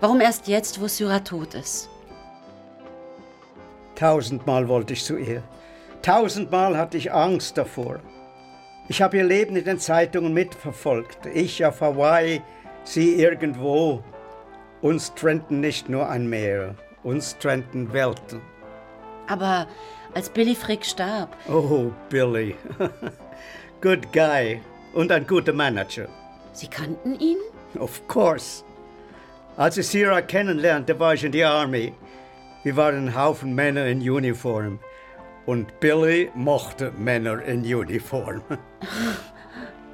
Warum 0.00 0.20
erst 0.20 0.46
jetzt, 0.46 0.80
wo 0.80 0.86
Syra 0.86 1.20
tot 1.20 1.54
ist? 1.54 1.88
Tausendmal 3.94 4.68
wollte 4.68 4.92
ich 4.92 5.04
zu 5.04 5.16
ihr. 5.16 5.42
Tausendmal 6.02 6.76
hatte 6.76 6.96
ich 6.96 7.12
Angst 7.12 7.58
davor. 7.58 8.00
Ich 8.88 9.02
habe 9.02 9.16
ihr 9.16 9.24
Leben 9.24 9.56
in 9.56 9.64
den 9.64 9.78
Zeitungen 9.78 10.32
mitverfolgt. 10.32 11.26
Ich 11.34 11.64
auf 11.64 11.80
Hawaii, 11.80 12.42
sie 12.84 13.14
irgendwo. 13.14 14.04
Uns 14.80 15.12
trennten 15.14 15.60
nicht 15.60 15.88
nur 15.88 16.08
ein 16.08 16.28
Meer, 16.28 16.74
uns 17.02 17.36
trennten 17.38 17.92
Welten. 17.92 18.40
Aber 19.26 19.66
als 20.14 20.28
Billy 20.30 20.54
Frick 20.54 20.84
starb, 20.84 21.36
Oh, 21.48 21.90
Billy. 22.08 22.54
Good 23.80 24.12
guy. 24.12 24.60
Und 24.94 25.12
ein 25.12 25.26
guter 25.26 25.52
Manager. 25.52 26.08
Sie 26.52 26.66
kannten 26.66 27.18
ihn? 27.20 27.36
Of 27.78 28.06
course. 28.08 28.64
Als 29.56 29.76
ich 29.76 29.86
Sierra 29.86 30.22
kennenlernte, 30.22 30.98
war 30.98 31.14
ich 31.14 31.24
in 31.24 31.32
die 31.32 31.44
Army. 31.44 31.92
Wir 32.64 32.76
waren 32.76 33.06
ein 33.08 33.14
Haufen 33.14 33.54
Männer 33.54 33.86
in 33.86 34.00
Uniform. 34.00 34.78
Und 35.46 35.78
Billy 35.80 36.30
mochte 36.34 36.92
Männer 36.98 37.42
in 37.42 37.62
Uniform. 37.62 38.42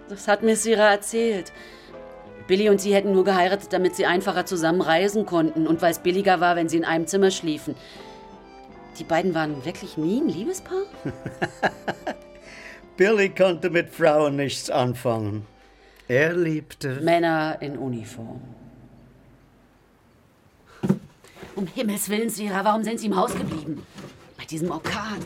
Das 0.07 0.29
hat 0.29 0.43
mir 0.43 0.55
Sira 0.55 0.91
erzählt. 0.93 1.51
Billy 2.47 2.69
und 2.69 2.79
sie 2.79 2.95
hätten 2.95 3.13
nur 3.13 3.25
geheiratet, 3.25 3.73
damit 3.73 3.97
sie 3.97 4.05
einfacher 4.05 4.45
zusammen 4.45 4.83
reisen 4.83 5.25
konnten 5.25 5.67
und 5.67 5.81
weil 5.81 5.93
es 5.93 5.99
billiger 5.99 6.41
war, 6.41 6.57
wenn 6.57 6.69
sie 6.69 6.77
in 6.77 6.85
einem 6.85 7.07
Zimmer 7.07 7.31
schliefen. 7.31 7.75
Die 8.99 9.05
beiden 9.05 9.35
waren 9.35 9.65
wirklich 9.65 9.97
nie 9.97 10.21
ein 10.21 10.29
Liebespaar? 10.29 10.83
Billy 12.97 13.29
konnte 13.29 13.71
mit 13.71 13.91
Frauen 13.91 14.37
nichts 14.37 14.71
anfangen. 14.71 15.47
Er 16.07 16.35
liebte. 16.35 17.01
Männer 17.01 17.57
in 17.61 17.77
Uniform. 17.77 18.41
Um 21.57 21.67
Himmels 21.67 22.09
Willen, 22.09 22.31
Sira, 22.31 22.65
warum 22.65 22.85
sind 22.85 23.01
Sie 23.01 23.07
im 23.07 23.17
Haus 23.17 23.35
geblieben? 23.35 23.85
Bei 24.37 24.45
diesem 24.45 24.71
Orkan. 24.71 25.25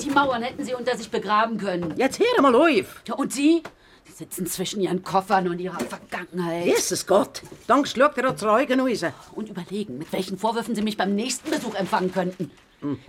Die 0.00 0.10
Mauern 0.10 0.42
hätten 0.42 0.64
Sie 0.64 0.74
unter 0.74 0.96
sich 0.96 1.10
begraben 1.10 1.58
können. 1.58 1.94
Jetzt 1.96 2.18
hör 2.18 2.42
mal 2.42 2.54
auf! 2.54 3.02
Ja, 3.06 3.14
und 3.14 3.32
Sie? 3.32 3.62
Sie 4.04 4.12
sitzen 4.12 4.46
zwischen 4.46 4.80
Ihren 4.80 5.02
Koffern 5.02 5.48
und 5.48 5.60
Ihrer 5.60 5.80
Vergangenheit. 5.80 6.66
Jesus 6.66 7.06
Gott! 7.06 7.42
Dann 7.66 7.84
schaut 7.84 8.16
ihr 8.16 8.36
zu 8.36 8.48
Augen 8.48 8.80
raus. 8.80 9.04
Und 9.34 9.48
überlegen, 9.48 9.98
mit 9.98 10.12
welchen 10.12 10.38
Vorwürfen 10.38 10.74
Sie 10.74 10.82
mich 10.82 10.96
beim 10.96 11.14
nächsten 11.14 11.50
Besuch 11.50 11.74
empfangen 11.74 12.12
könnten. 12.12 12.50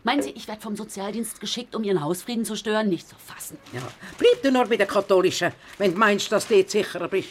Meinen 0.04 0.22
Sie, 0.22 0.32
ich 0.32 0.48
werde 0.48 0.62
vom 0.62 0.76
Sozialdienst 0.76 1.40
geschickt, 1.40 1.76
um 1.76 1.84
Ihren 1.84 2.04
Hausfrieden 2.04 2.46
zu 2.46 2.56
stören? 2.56 2.90
Nicht 2.90 3.10
zu 3.10 3.16
fassen. 3.16 3.58
Ja. 3.74 3.82
Bleib 4.18 4.42
du 4.44 4.52
nur 4.52 4.66
bei 4.66 4.78
den 4.78 4.88
Katholischen, 4.88 5.52
wenn 5.78 5.94
du 5.94 5.98
meinst, 5.98 6.32
dass 6.32 6.48
du 6.48 6.56
jetzt 6.56 6.72
sicherer 6.72 7.08
bist. 7.08 7.30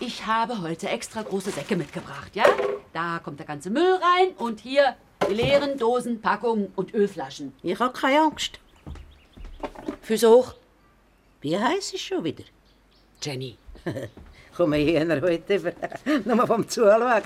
Ich 0.00 0.26
habe 0.26 0.60
heute 0.60 0.88
extra 0.88 1.22
große 1.22 1.50
Säcke 1.50 1.76
mitgebracht, 1.76 2.34
ja? 2.34 2.44
Da 2.92 3.20
kommt 3.22 3.38
der 3.38 3.46
ganze 3.46 3.70
Müll 3.70 3.94
rein 3.94 4.34
und 4.38 4.60
hier 4.60 4.96
die 5.28 5.34
leeren 5.34 5.78
Dosen, 5.78 6.20
Packungen 6.20 6.72
und 6.76 6.94
Ölflaschen. 6.94 7.54
Ich 7.62 7.78
habe 7.78 7.92
keine 7.92 8.20
Angst. 8.20 8.58
Füße 10.02 10.28
hoch. 10.28 10.54
Wie 11.40 11.58
heißt 11.58 11.94
es 11.94 12.00
schon 12.00 12.24
wieder? 12.24 12.44
Jenny. 13.22 13.56
Komm 14.56 14.72
hier 14.74 15.20
heute. 15.20 15.74
Nur 16.24 16.46
vom 16.46 16.68
Zuschauen. 16.68 17.22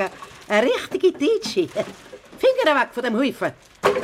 Eine 0.48 0.66
richtige 0.66 1.12
Deutsche. 1.12 1.68
Finger 2.38 2.80
weg 2.80 2.88
von 2.92 3.02
dem 3.02 3.16
Haufen. 3.16 3.52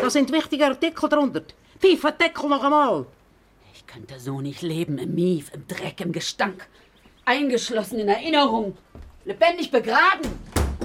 Da 0.01 0.11
sind 0.11 0.33
wichtige 0.33 0.67
Artikel 0.67 1.09
drunter. 1.09 1.43
Pfeife 1.79 2.13
den 2.13 2.19
Deckel 2.19 2.49
noch 2.49 2.65
einmal. 2.65 3.07
Ich 3.75 3.87
könnte 3.87 4.19
so 4.19 4.41
nicht 4.41 4.63
leben, 4.63 4.99
im 4.99 5.15
Mief, 5.15 5.53
im 5.55 5.67
Dreck, 5.69 6.01
im 6.01 6.13
Gestank. 6.13 6.67
Eingeschlossen 7.25 8.01
in 8.01 8.09
Erinnerung. 8.09 8.77
Lebendig 9.25 9.71
begraben. 9.71 10.31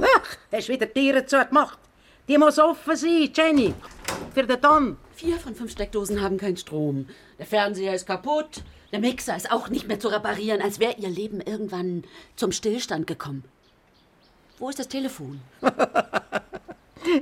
Ach, 0.01 0.38
hast 0.51 0.70
wieder 0.70 0.91
Tiere 0.91 1.25
zugemacht. 1.25 1.79
Die 2.27 2.38
muss 2.38 2.60
offen 2.60 2.96
sein, 2.96 3.32
Jenny. 3.34 3.74
Für 4.34 4.44
den 4.44 4.62
Don. 4.62 4.98
Vier 5.15 5.38
von 5.38 5.56
fünf 5.56 5.72
Steckdosen 5.72 6.22
haben 6.22 6.38
keinen 6.38 6.58
Strom. 6.58 7.08
Der 7.38 7.46
Fernseher 7.46 7.94
ist 7.94 8.06
kaputt. 8.06 8.63
Der 8.91 9.00
Mixer 9.00 9.36
ist 9.36 9.51
auch 9.51 9.70
nicht 9.70 9.88
mehr 9.88 10.00
zu 10.00 10.08
reparieren, 10.08 10.62
als 10.62 10.79
wäre 10.79 10.96
ihr 10.98 11.10
Leben 11.10 11.41
irgendwann 11.41 12.03
zum 12.36 12.51
Stillstand 12.51 13.08
gekommen. 13.08 13.44
Wo 14.58 14.70
ist 14.70 14.79
das 14.79 14.88
Telefon? 14.88 15.41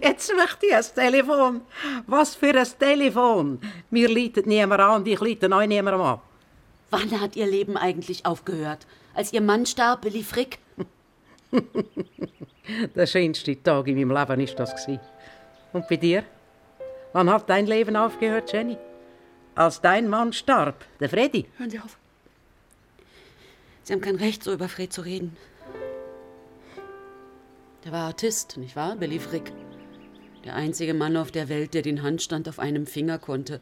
Jetzt 0.02 0.34
möchte 0.36 0.66
ich 0.66 0.72
das 0.72 0.94
Telefon. 0.94 1.62
Was 2.08 2.36
für 2.36 2.58
ein 2.58 2.68
Telefon. 2.80 3.60
Mir 3.90 4.10
leitet 4.10 4.48
niemand 4.48 4.82
an 4.82 5.02
und 5.02 5.08
ich 5.08 5.20
leite 5.20 5.52
euch 5.52 5.68
niemandem 5.68 6.02
an. 6.02 6.20
Wann 6.90 7.22
hat 7.22 7.36
ihr 7.36 7.46
Leben 7.46 7.78
eigentlich 7.78 8.26
aufgehört? 8.26 8.88
Als 9.14 9.34
ihr 9.34 9.42
Mann 9.42 9.66
starb, 9.66 10.02
Billy 10.02 10.24
Frick? 10.24 10.60
Der 12.96 13.06
schönste 13.06 13.62
Tag 13.62 13.88
in 13.88 13.96
meinem 13.96 14.12
Leben 14.12 14.42
ist 14.42 14.60
das 14.60 14.72
gewesen. 14.72 15.00
Und 15.74 15.88
bei 15.88 15.98
dir? 15.98 16.24
Wann 17.14 17.30
hat 17.30 17.50
dein 17.50 17.66
Leben 17.66 17.96
aufgehört, 17.96 18.52
Jenny? 18.52 18.78
Als 19.56 19.82
dein 19.82 20.08
Mann 20.08 20.34
starb, 20.34 20.86
der 21.00 21.10
Freddy. 21.10 21.46
Hören 21.58 21.70
Sie 21.70 21.80
auf. 21.80 21.98
Sie 23.84 23.94
haben 23.94 24.02
kein 24.02 24.18
Recht, 24.18 24.44
so 24.44 24.54
über 24.54 24.68
Fred 24.70 24.92
zu 24.94 25.02
reden. 25.02 25.36
Der 27.86 27.92
war 27.92 28.08
Artist, 28.08 28.58
nicht 28.58 28.76
wahr, 28.76 28.96
Billy 28.98 29.18
Frick? 29.18 29.52
Der 30.48 30.56
einzige 30.56 30.94
Mann 30.94 31.18
auf 31.18 31.30
der 31.30 31.50
Welt, 31.50 31.74
der 31.74 31.82
den 31.82 32.04
Handstand 32.04 32.48
auf 32.48 32.58
einem 32.58 32.88
Finger 32.88 33.20
konnte. 33.20 33.60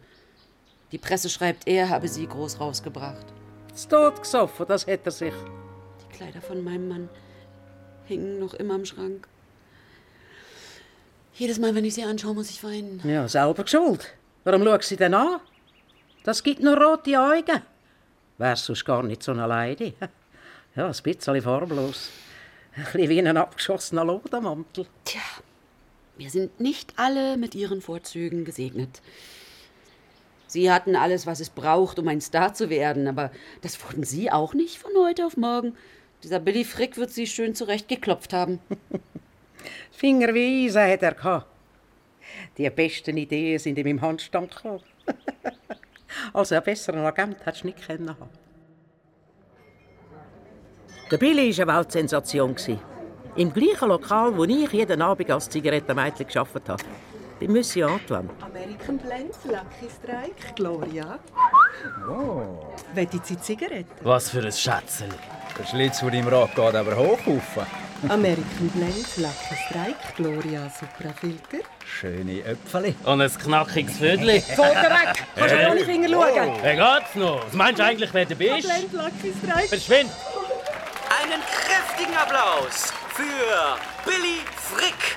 Die 0.92 1.00
Presse 1.00 1.30
schreibt, 1.30 1.68
er 1.68 1.90
habe 1.90 2.08
sie 2.08 2.28
groß 2.28 2.60
rausgebracht. 2.60 3.26
Ist 3.74 3.90
tot 3.90 4.22
gesoffen, 4.22 4.68
das 4.68 4.86
hätte 4.86 5.06
er 5.06 5.12
sich. 5.12 5.34
Die 6.04 6.16
Kleider 6.16 6.44
von 6.44 6.64
meinem 6.64 6.88
Mann 6.88 7.10
hängen 8.06 8.38
noch 8.38 8.54
immer 8.54 8.76
im 8.76 8.86
Schrank. 8.86 9.28
Jedes 11.34 11.58
Mal, 11.58 11.74
wenn 11.74 11.86
ich 11.86 11.96
sie 11.96 12.04
anschaue, 12.04 12.36
muss 12.36 12.52
ich 12.52 12.64
weinen. 12.64 13.02
Ja, 13.04 13.28
selber 13.28 13.66
schuld. 13.66 14.14
Warum 14.44 14.64
schaust 14.64 14.90
sie 14.90 14.96
denn 14.96 15.16
an? 15.16 15.40
Das 16.24 16.44
gibt 16.44 16.62
nur 16.62 16.80
rote 16.80 17.20
Augen. 17.20 17.64
Wär's 18.38 18.64
sonst 18.64 18.86
gar 18.86 19.02
nicht 19.02 19.24
so 19.24 19.32
eine 19.32 19.48
Leide. 19.48 19.94
Ja, 20.76 20.86
ein 20.86 20.96
bisschen 21.02 21.42
formlos. 21.42 22.12
Ein 22.76 22.84
bisschen 22.84 23.10
wie 23.10 23.28
ein 23.28 23.38
abgeschossener 23.38 24.06
Lodenmantel. 24.06 24.86
Tja, 25.04 25.22
wir 26.18 26.30
sind 26.30 26.60
nicht 26.60 26.94
alle 26.98 27.38
mit 27.38 27.56
ihren 27.56 27.82
Vorzügen 27.82 28.46
gesegnet. 28.46 29.02
Sie 30.48 30.72
hatten 30.72 30.96
alles, 30.96 31.26
was 31.26 31.40
es 31.40 31.50
braucht, 31.50 32.00
um 32.00 32.08
ein 32.08 32.22
Star 32.22 32.54
zu 32.54 32.70
werden, 32.70 33.08
aber 33.08 33.32
das 33.62 33.84
wurden 33.84 34.04
Sie 34.04 34.32
auch 34.32 34.54
nicht 34.54 34.78
von 34.78 34.92
heute 34.98 35.26
auf 35.26 35.38
morgen. 35.38 35.76
Dieser 36.24 36.40
Billy 36.40 36.64
Frick 36.64 36.98
wird 36.98 37.12
Sie 37.12 37.28
schön 37.28 37.56
zurechtgeklopft 37.56 38.32
haben. 38.32 38.60
Finger 39.92 40.34
wie 40.34 40.66
Eisen 40.66 40.82
hat 40.82 41.04
er 41.04 41.14
gehabt. 41.14 41.48
Die 42.58 42.70
besten 42.70 43.18
Ideen 43.18 43.60
sind 43.60 43.78
in 43.78 43.86
meinem 43.86 44.02
Handstand 44.02 44.56
gekommen. 44.56 44.84
also 46.34 46.56
einen 46.56 46.64
besseren 46.64 47.00
Agent 47.02 47.46
hättest 47.46 47.64
du 47.64 47.68
nicht 47.68 47.86
können 47.86 48.10
haben. 48.10 48.30
Der 51.12 51.18
Billy 51.18 51.56
war 51.58 51.68
eine 51.68 51.78
Weltsensation. 51.80 52.56
Im 53.38 53.52
gleichen 53.52 53.90
Lokal, 53.90 54.38
wo 54.38 54.46
ich 54.46 54.72
jeden 54.72 55.02
Abend 55.02 55.30
als 55.30 55.50
Zigarettenmädchen 55.50 56.26
gearbeitet 56.26 56.70
habe. 56.70 56.84
Bei 57.38 57.48
Monsieur 57.50 57.90
Antoine. 57.90 58.30
American 58.42 58.98
Blend, 58.98 59.36
Lucky 59.44 59.92
Strike, 59.94 60.54
Gloria. 60.56 61.20
Oh. 62.08 62.74
Wollen 62.94 63.22
Sie 63.24 63.38
Zigaretten? 63.38 63.92
Was 64.04 64.30
für 64.30 64.40
ein 64.40 64.54
Schätzchen. 64.54 65.14
Der 65.60 65.66
Schlitz, 65.66 66.00
der 66.00 66.14
im 66.14 66.30
Rad 66.30 66.56
geht, 66.56 66.76
aber 66.76 66.96
hoch. 66.96 67.20
American 68.08 68.70
Blend, 68.74 69.18
Lucky 69.18 69.56
Strike, 69.68 70.14
Gloria 70.16 70.70
Suprafilter. 70.70 71.68
Schöne 71.86 72.42
Äpfel. 72.42 72.96
Und 73.04 73.20
ein 73.20 73.30
knackiges 73.30 73.98
Vödel. 73.98 74.40
Folge 74.40 74.76
weg! 74.76 75.24
Kannst 75.36 75.56
du 75.56 75.72
ohne 75.72 75.80
Finger 75.82 76.08
schauen? 76.10 76.54
Wer 76.62 76.76
geht's 76.76 77.16
noch? 77.16 77.46
Was 77.46 77.54
meinst 77.54 77.80
du 77.80 77.84
eigentlich, 77.84 78.14
wer 78.14 78.26
du 78.26 78.36
bist? 78.36 78.62
Blend, 78.62 78.94
Lucky 78.94 79.34
Strike. 79.44 79.68
Verschwind! 79.68 80.10
Einen 81.22 81.42
kräftigen 81.42 82.16
Applaus 82.16 82.94
für 83.16 83.78
Billy 84.06 84.42
Frick. 84.58 85.16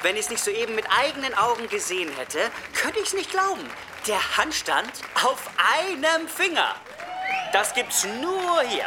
Wenn 0.00 0.14
ich 0.14 0.22
es 0.22 0.30
nicht 0.30 0.42
soeben 0.42 0.74
mit 0.74 0.86
eigenen 0.90 1.34
Augen 1.34 1.68
gesehen 1.68 2.10
hätte, 2.16 2.38
könnte 2.74 3.00
ich 3.00 3.08
es 3.08 3.12
nicht 3.12 3.30
glauben. 3.30 3.68
Der 4.06 4.38
Handstand 4.38 4.90
auf 5.22 5.50
einem 5.58 6.26
Finger. 6.26 6.76
Das 7.52 7.74
gibt's 7.74 8.06
nur 8.22 8.62
hier. 8.62 8.86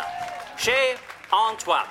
Chez 0.57 0.97
Antoine. 1.29 1.85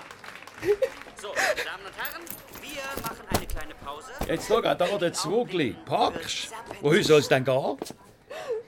So, 1.22 1.28
meine 1.28 1.64
Damen 1.64 1.86
und 1.86 1.96
Herren, 1.96 2.22
wir 2.60 3.02
machen 3.02 3.24
eine 3.36 3.46
kleine 3.46 3.74
Pause. 3.84 4.10
Jetzt 4.26 4.48
schau, 4.48 4.60
da 4.60 4.74
der 4.74 5.12
Zwugli. 5.12 5.76
Packst. 5.84 6.52
Wohin 6.80 7.04
soll 7.04 7.20
es 7.20 7.28
denn 7.28 7.44
gehen? 7.44 7.78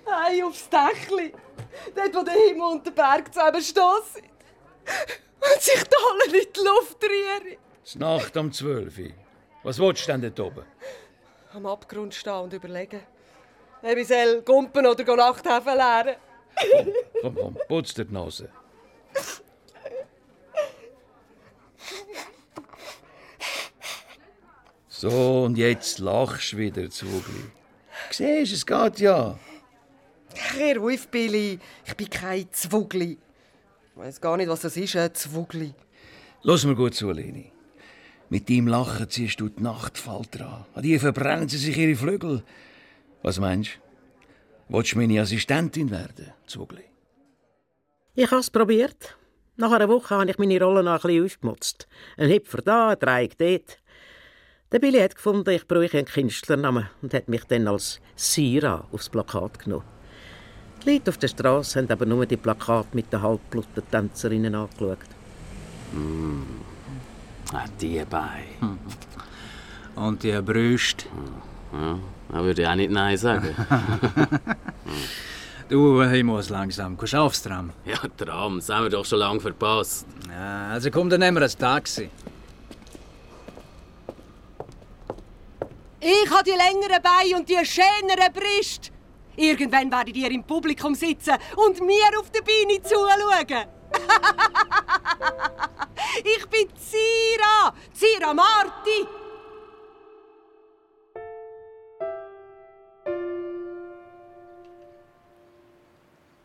Hey, 0.07 0.45
aufs 0.45 0.69
Dächli. 0.69 1.35
Dort, 1.97 2.15
wo 2.15 2.23
der 2.23 2.35
Himmel 2.35 2.63
und 2.63 2.87
der 2.87 2.93
Berg 2.93 3.35
zusammenstoßen. 3.35 4.23
Und 5.43 5.61
sich 5.61 5.83
die 5.83 5.97
alle 6.11 6.39
in 6.39 6.53
die 6.55 6.61
Luft 6.61 7.03
rühren. 7.03 7.57
Es 7.85 7.95
Nacht 7.97 8.37
um 8.37 8.53
12 8.53 8.99
Uhr. 8.99 9.11
Was 9.65 9.79
willst 9.79 10.09
du 10.09 10.13
denn 10.13 10.21
dort 10.21 10.41
oben? 10.41 10.65
Am 11.53 11.67
Abgrund 11.67 12.15
stehen 12.15 12.33
und 12.33 12.53
überlegen. 12.53 13.01
Ob 13.83 13.97
ich 13.97 14.09
soll 14.09 14.43
Gumpen 14.43 14.87
oder 14.87 15.17
Nachthäfen 15.17 15.77
leeren. 15.77 16.17
Komm, 17.21 17.35
komm, 17.35 17.59
putz 17.69 17.95
dir 17.95 18.05
die 18.05 18.15
Nase. 18.15 18.49
So, 24.89 25.43
und 25.45 25.59
jetzt 25.59 25.99
lachst 25.99 26.53
du 26.53 26.59
wieder, 26.59 26.89
Zwugli. 26.89 27.51
Siehst, 28.11 28.53
es 28.53 28.65
geht 28.65 29.01
ja. 29.01 29.37
Hör 30.35 30.81
auf, 30.81 31.09
Billy. 31.09 31.59
Ich 31.85 31.97
bin 31.97 32.09
kein 32.09 32.53
Zwugli. 32.53 33.19
Ich 33.95 33.99
weiss 33.99 34.21
gar 34.23 34.39
nicht, 34.39 34.49
was 34.49 34.61
das 34.63 34.77
ist, 34.79 34.97
ein 34.97 35.15
Zwugli. 35.15 35.75
Lass 36.43 36.65
mir 36.65 36.75
gut 36.75 36.95
zu, 36.95 37.11
Leni. 37.11 37.53
Mit 38.31 38.49
ihm 38.49 38.67
Lachen 38.67 39.11
ziehst 39.11 39.39
du 39.39 39.51
die 39.51 39.63
Nachtfalter 39.63 40.47
an. 40.47 40.65
An 40.75 40.83
die 40.83 40.99
verbrennen 40.99 41.49
sie 41.49 41.59
sich 41.59 41.77
ihre 41.77 41.95
Flügel. 41.95 42.43
Was 43.23 43.39
meinst 43.39 43.73
du? 44.69 44.75
Willst 44.75 44.93
du 44.95 44.99
meine 44.99 45.21
Assistentin 45.21 45.91
werden, 45.91 46.33
Zugli? 46.47 46.85
Ich 48.15 48.31
habe 48.31 48.41
es 48.41 48.51
probiert. 48.51 49.19
Nach 49.57 49.73
einer 49.73 49.91
Woche 49.91 50.15
habe 50.15 50.31
ich 50.31 50.39
meine 50.39 50.59
Rolle 50.59 50.83
noch 50.83 51.05
ein 51.05 51.09
bisschen 51.09 51.25
aufgemutzt. 51.27 51.87
Ein 52.17 52.31
Hüpfer 52.31 52.63
da, 52.63 52.89
ein 52.89 52.99
Dreieck 52.99 53.37
dort. 53.37 53.79
Der 54.73 54.79
Billy 54.79 55.01
hat 55.01 55.17
gefunden, 55.17 55.51
ich 55.51 55.69
brauche 55.69 55.99
einen 55.99 56.07
Künstlernamen 56.07 56.89
und 57.03 57.13
hat 57.13 57.29
mich 57.29 57.45
dann 57.45 57.69
als 57.69 58.01
Sira 58.17 58.89
aufs 58.91 59.11
Plakat 59.11 59.59
genommen. 59.59 59.85
Die 60.85 60.91
Leute 60.91 61.11
auf 61.11 61.19
der 61.19 61.29
Straße 61.29 61.79
haben 61.79 61.91
aber 61.91 62.07
nur 62.07 62.27
die 62.27 62.37
Plakate 62.37 62.89
mit 62.93 63.13
den 63.13 63.23
halbblutigen 63.23 63.89
Tänzerinnen 63.91 64.55
angeschaut. 64.55 64.99
Mm. 65.93 66.43
Ah, 67.53 67.65
die 67.81 68.03
Beine. 68.09 68.79
Und 69.95 70.23
die 70.23 70.41
Brüste. 70.41 71.05
Ja, 71.73 71.99
da 72.31 72.43
würde 72.43 72.63
ich 72.63 72.69
auch 72.69 72.75
nicht 72.75 72.91
Nein 72.91 73.17
sagen. 73.17 73.55
Du, 75.69 76.03
ich 76.03 76.23
muss 76.23 76.51
langsam. 76.51 76.99
Du 76.99 77.07
schaffst 77.07 77.47
Tram. 77.47 77.73
ja, 77.87 77.97
Tram, 78.19 78.57
das 78.57 78.69
haben 78.69 78.83
wir 78.83 78.91
doch 78.91 79.07
schon 79.07 79.21
lange 79.21 79.41
verpasst. 79.41 80.07
Ja, 80.29 80.69
also 80.69 80.91
komm, 80.91 81.09
dann 81.09 81.21
nehmen 81.21 81.39
wir 81.39 81.45
ein 81.45 81.59
Taxi. 81.59 82.11
Ich 85.99 86.31
habe 86.31 86.45
die 86.45 86.51
längeren 86.51 87.03
Beine 87.03 87.37
und 87.39 87.49
die 87.49 87.65
schöneren 87.65 88.33
Brüste. 88.35 88.91
Irgendwann 89.37 89.91
werdet 89.91 90.17
ihr 90.17 90.31
im 90.31 90.45
Publikum 90.45 90.95
sitzen 90.95 91.35
und 91.57 91.81
mir 91.81 92.19
auf 92.19 92.31
der 92.31 92.43
Bühne 92.43 92.83
zuschauen. 92.83 93.67
ich 96.25 96.47
bin 96.47 96.69
Zira, 96.77 97.75
Zira 97.93 98.35
Marti. 98.35 99.07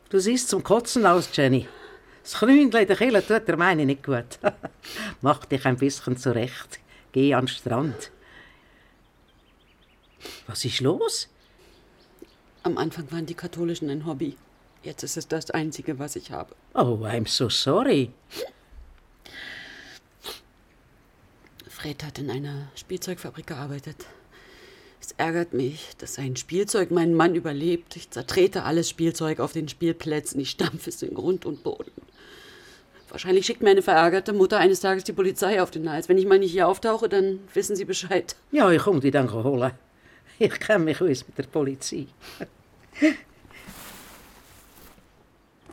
Du 0.10 0.20
siehst 0.20 0.48
zum 0.48 0.64
Kotzen 0.64 1.06
aus, 1.06 1.30
Jenny. 1.34 1.68
Das 2.24 2.36
Knündel 2.36 2.82
in 2.82 2.88
der 2.88 2.96
Kehle 2.96 3.26
tut 3.26 3.48
der 3.48 3.58
meine 3.58 3.86
nicht 3.86 4.04
gut. 4.04 4.40
Mach 5.22 5.44
dich 5.46 5.66
ein 5.66 5.78
bisschen 5.78 6.18
zurecht. 6.18 6.80
Geh 7.12 7.34
an 7.34 7.46
den 7.46 7.50
Strand. 7.50 8.12
Was 10.48 10.64
ist 10.64 10.80
los? 10.80 11.30
Am 12.68 12.78
Anfang 12.78 13.10
waren 13.14 13.26
die 13.26 13.34
Katholischen 13.34 13.90
ein 13.90 14.06
Hobby. 14.06 14.36
Jetzt 14.84 15.02
ist 15.02 15.16
es 15.16 15.30
das 15.30 15.52
Einzige, 15.52 16.00
was 16.00 16.18
ich 16.18 16.32
habe. 16.32 16.54
Oh, 16.74 17.00
I'm 17.06 17.26
so 17.26 17.48
sorry. 17.48 18.12
Fred 21.70 22.04
hat 22.04 22.20
in 22.20 22.30
einer 22.30 22.68
Spielzeugfabrik 22.76 23.48
gearbeitet. 23.48 23.96
Es 25.00 25.14
ärgert 25.14 25.54
mich, 25.54 25.92
dass 26.00 26.16
sein 26.16 26.36
Spielzeug 26.36 26.92
meinen 26.92 27.14
Mann 27.14 27.36
überlebt. 27.36 27.96
Ich 27.96 28.10
zertrete 28.10 28.64
alles 28.64 28.90
Spielzeug 28.90 29.40
auf 29.40 29.54
den 29.54 29.70
Spielplätzen. 29.70 30.42
Ich 30.42 30.50
stampfe 30.50 30.90
es 30.90 31.02
in 31.02 31.14
Grund 31.14 31.46
und 31.46 31.64
Boden. 31.64 31.94
Wahrscheinlich 33.08 33.46
schickt 33.46 33.64
mir 33.64 33.70
eine 33.70 33.82
verärgerte 33.82 34.34
Mutter 34.34 34.58
eines 34.58 34.82
Tages 34.82 35.06
die 35.06 35.14
Polizei 35.14 35.62
auf 35.62 35.72
den 35.72 35.90
Hals. 35.90 36.10
Wenn 36.10 36.18
ich 36.18 36.28
mal 36.28 36.38
nicht 36.38 36.52
hier 36.52 36.68
auftauche, 36.68 37.08
dann 37.08 37.40
wissen 37.54 37.78
sie 37.78 37.86
Bescheid. 37.86 38.36
Ja, 38.52 38.70
ich 38.70 38.82
komme 38.82 39.00
dich 39.00 39.14
dann 39.14 39.32
holen. 39.32 39.72
Ich 40.40 40.60
kenne 40.60 40.86
mich 40.86 41.02
aus 41.02 41.26
mit 41.28 41.38
der 41.38 41.44
Polizei. 41.44 42.06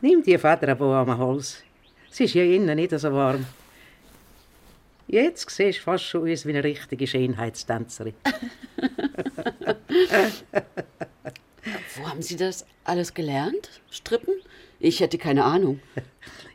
Nimm 0.01 0.21
die 0.23 0.37
Federboa 0.37 1.01
am 1.01 1.17
Hals. 1.17 1.63
Es 2.11 2.19
ist 2.19 2.33
hier 2.33 2.45
innen 2.45 2.75
nicht 2.75 2.91
so 2.97 3.11
warm. 3.11 3.45
Jetzt 5.07 5.49
siehst 5.49 5.79
du 5.79 5.83
fast 5.83 6.03
schon 6.05 6.31
aus 6.31 6.45
wie 6.45 6.51
eine 6.51 6.63
richtige 6.63 7.07
Schönheitstänzerin. 7.07 8.13
Wo 11.95 12.07
haben 12.07 12.21
Sie 12.21 12.35
das 12.35 12.65
alles 12.83 13.13
gelernt? 13.13 13.81
Strippen? 13.91 14.35
Ich 14.79 14.99
hätte 14.99 15.17
keine 15.17 15.43
Ahnung. 15.43 15.79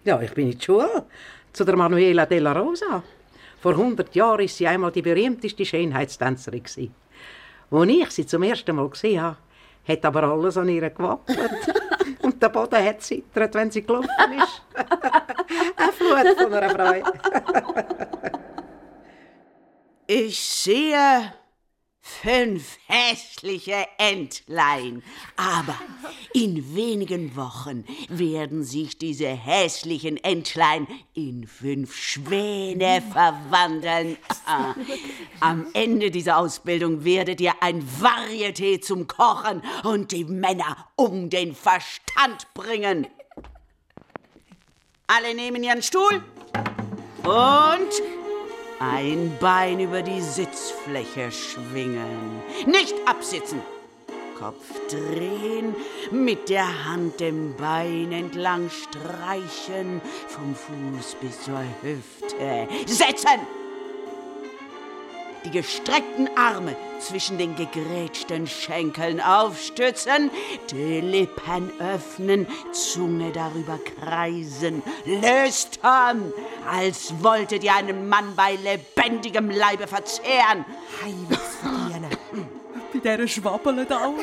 Ja, 0.04 0.20
ich 0.20 0.32
bin 0.32 0.50
in 0.50 0.58
die 0.58 0.64
Schule. 0.64 1.04
Zu 1.52 1.64
der 1.64 1.76
Manuela 1.76 2.26
della 2.26 2.52
Rosa. 2.52 3.02
Vor 3.60 3.72
100 3.72 4.14
Jahren 4.14 4.40
war 4.40 4.48
sie 4.48 4.66
einmal 4.66 4.92
die 4.92 5.02
berühmteste 5.02 5.64
Schönheitstänzerin. 5.64 6.62
Als 7.70 7.88
ich 7.88 8.10
sie 8.10 8.26
zum 8.26 8.42
ersten 8.42 8.76
Mal 8.76 8.88
gesehen 8.88 9.20
habe, 9.20 9.36
hat 9.90 10.04
aber 10.04 10.24
alles 10.24 10.56
an 10.56 10.68
ihr 10.68 10.90
gewackelt. 10.90 11.38
Und 12.22 12.42
der 12.42 12.48
Boden 12.48 12.84
hat 12.84 13.02
zittert, 13.02 13.54
wenn 13.54 13.70
sie 13.70 13.82
gelaufen 13.82 14.08
ist. 14.38 14.62
Eine 15.76 15.92
Flut 15.92 16.38
von 16.38 16.52
einer 16.52 16.70
Freude. 16.70 17.12
Ich 20.06 20.40
sehe 20.40 21.32
fünf 22.22 22.78
hässliche 22.86 23.86
Entlein. 23.98 25.02
Aber 25.36 25.74
in 26.34 26.74
wenigen 26.74 27.36
Wochen 27.36 27.84
werden 28.08 28.64
sich 28.64 28.98
diese 28.98 29.28
hässlichen 29.28 30.16
Entlein 30.22 30.86
in 31.14 31.46
fünf 31.46 31.96
Schwäne 31.96 33.02
verwandeln. 33.12 34.16
Ah, 34.46 34.74
Am 35.40 35.66
Ende 35.72 36.10
dieser 36.10 36.38
Ausbildung 36.38 37.04
werdet 37.04 37.40
ihr 37.40 37.54
ein 37.60 37.86
Varieté 38.00 38.80
zum 38.80 39.06
Kochen 39.06 39.62
und 39.84 40.12
die 40.12 40.24
Männer 40.24 40.88
um 40.96 41.30
den 41.30 41.54
Verstand 41.54 42.52
bringen. 42.54 43.06
Alle 45.06 45.34
nehmen 45.34 45.62
ihren 45.62 45.82
Stuhl 45.82 46.22
und 47.24 48.19
ein 48.80 49.36
Bein 49.38 49.78
über 49.78 50.02
die 50.02 50.20
Sitzfläche 50.20 51.30
schwingen. 51.30 52.42
Nicht 52.66 52.94
absitzen. 53.06 53.60
Kopf 54.38 54.64
drehen, 54.88 55.76
mit 56.10 56.48
der 56.48 56.86
Hand 56.86 57.20
dem 57.20 57.54
Bein 57.56 58.10
entlang 58.10 58.70
streichen, 58.70 60.00
vom 60.28 60.54
Fuß 60.54 61.16
bis 61.20 61.42
zur 61.42 61.62
Hüfte. 61.82 62.66
Setzen! 62.86 63.59
Die 65.44 65.50
gestreckten 65.50 66.28
Arme 66.36 66.76
zwischen 66.98 67.38
den 67.38 67.56
gegrätschten 67.56 68.46
Schenkeln 68.46 69.22
aufstützen, 69.22 70.30
die 70.70 71.00
Lippen 71.00 71.72
öffnen, 71.80 72.46
Zunge 72.72 73.32
darüber 73.32 73.78
kreisen, 73.78 74.82
löstern, 75.06 76.32
als 76.70 77.14
wolltet 77.22 77.64
ihr 77.64 77.74
einen 77.74 78.08
Mann 78.08 78.36
bei 78.36 78.56
lebendigem 78.56 79.50
Leibe 79.50 79.86
verzehren. 79.86 80.66
Heiliges 81.02 81.56
Verdienen. 81.62 82.10
Bei 82.92 83.16
dieser 83.16 83.28
Schwabbele 83.28 83.86
da 83.86 84.08
aus. 84.08 84.14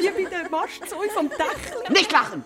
Wie 0.00 0.08
bei 0.08 0.30
der 0.30 0.48
Mastzeu 0.48 1.08
vom 1.12 1.28
Dächel. 1.28 1.92
Nicht 1.92 2.10
lachen! 2.10 2.42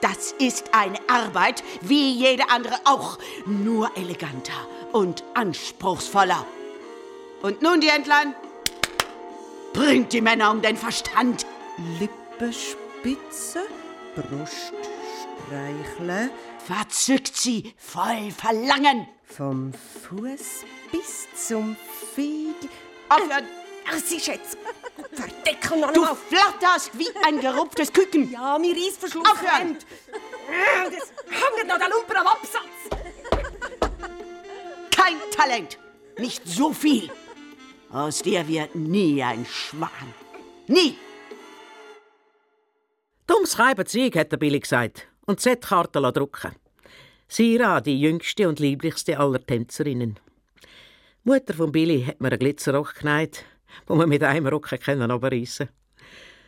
Das 0.00 0.32
ist 0.38 0.74
eine 0.74 0.98
Arbeit 1.08 1.64
wie 1.80 2.12
jede 2.12 2.48
andere 2.50 2.76
auch, 2.84 3.18
nur 3.46 3.90
eleganter 3.96 4.52
und 4.92 5.24
anspruchsvoller. 5.34 6.44
Und 7.42 7.62
nun, 7.62 7.80
die 7.80 7.88
Entlein, 7.88 8.34
bringt 9.72 10.12
die 10.12 10.20
Männer 10.20 10.50
um 10.50 10.60
den 10.62 10.76
Verstand. 10.76 11.46
Lippenspitze, 12.00 13.60
Brust 14.16 14.72
streicheln. 15.46 16.30
Verzückt 16.66 17.36
sie 17.36 17.74
voll 17.76 18.30
Verlangen. 18.36 19.06
Vom 19.24 19.72
Fuß 19.72 20.64
bis 20.90 21.28
zum 21.48 21.76
Fegel. 22.14 22.68
Aufhören! 23.08 23.46
Ach, 23.90 23.98
sie 24.04 24.20
schätzt. 24.20 24.58
Verdecken 25.12 25.80
noch 25.80 25.92
Du 25.92 26.02
einmal. 26.02 26.16
flatterst 26.28 26.90
wie 26.98 27.08
ein 27.24 27.40
gerupftes 27.40 27.92
Küken. 27.92 28.30
Ja, 28.30 28.58
mir 28.58 28.74
Reissverschluss 28.74 29.26
Aufhören! 29.30 29.78
Das 30.84 31.12
hängt 31.30 31.68
noch 31.68 31.78
der 31.78 31.88
Lumpen 31.88 32.16
am 32.16 32.26
Absatz. 32.26 32.97
Kein 34.98 35.16
Talent, 35.30 35.78
nicht 36.18 36.46
so 36.46 36.72
viel. 36.72 37.08
Aus 37.90 38.20
dir 38.20 38.46
wird 38.48 38.74
nie 38.74 39.22
ein 39.22 39.46
Schwan. 39.46 39.90
Nie! 40.66 40.94
Dummes 43.26 43.56
Keibenzeug, 43.56 44.16
hat 44.16 44.32
der 44.32 44.38
Billy 44.38 44.58
gesagt. 44.58 45.06
Und 45.26 45.40
Z-Karten 45.40 46.02
drucken. 46.12 46.52
Sira, 47.28 47.80
die 47.80 48.00
jüngste 48.00 48.48
und 48.48 48.58
lieblichste 48.58 49.18
aller 49.18 49.44
Tänzerinnen. 49.44 50.18
Die 51.24 51.30
Mutter 51.30 51.54
von 51.54 51.70
Billy 51.70 52.04
hat 52.04 52.20
mir 52.20 52.28
einen 52.28 52.38
Glitzerrock 52.38 52.96
genäht, 52.96 53.44
wo 53.86 53.94
man 53.94 54.08
mit 54.08 54.24
einem 54.24 54.46
Rock 54.48 54.70
können 54.80 55.10
runterreissen 55.10 55.68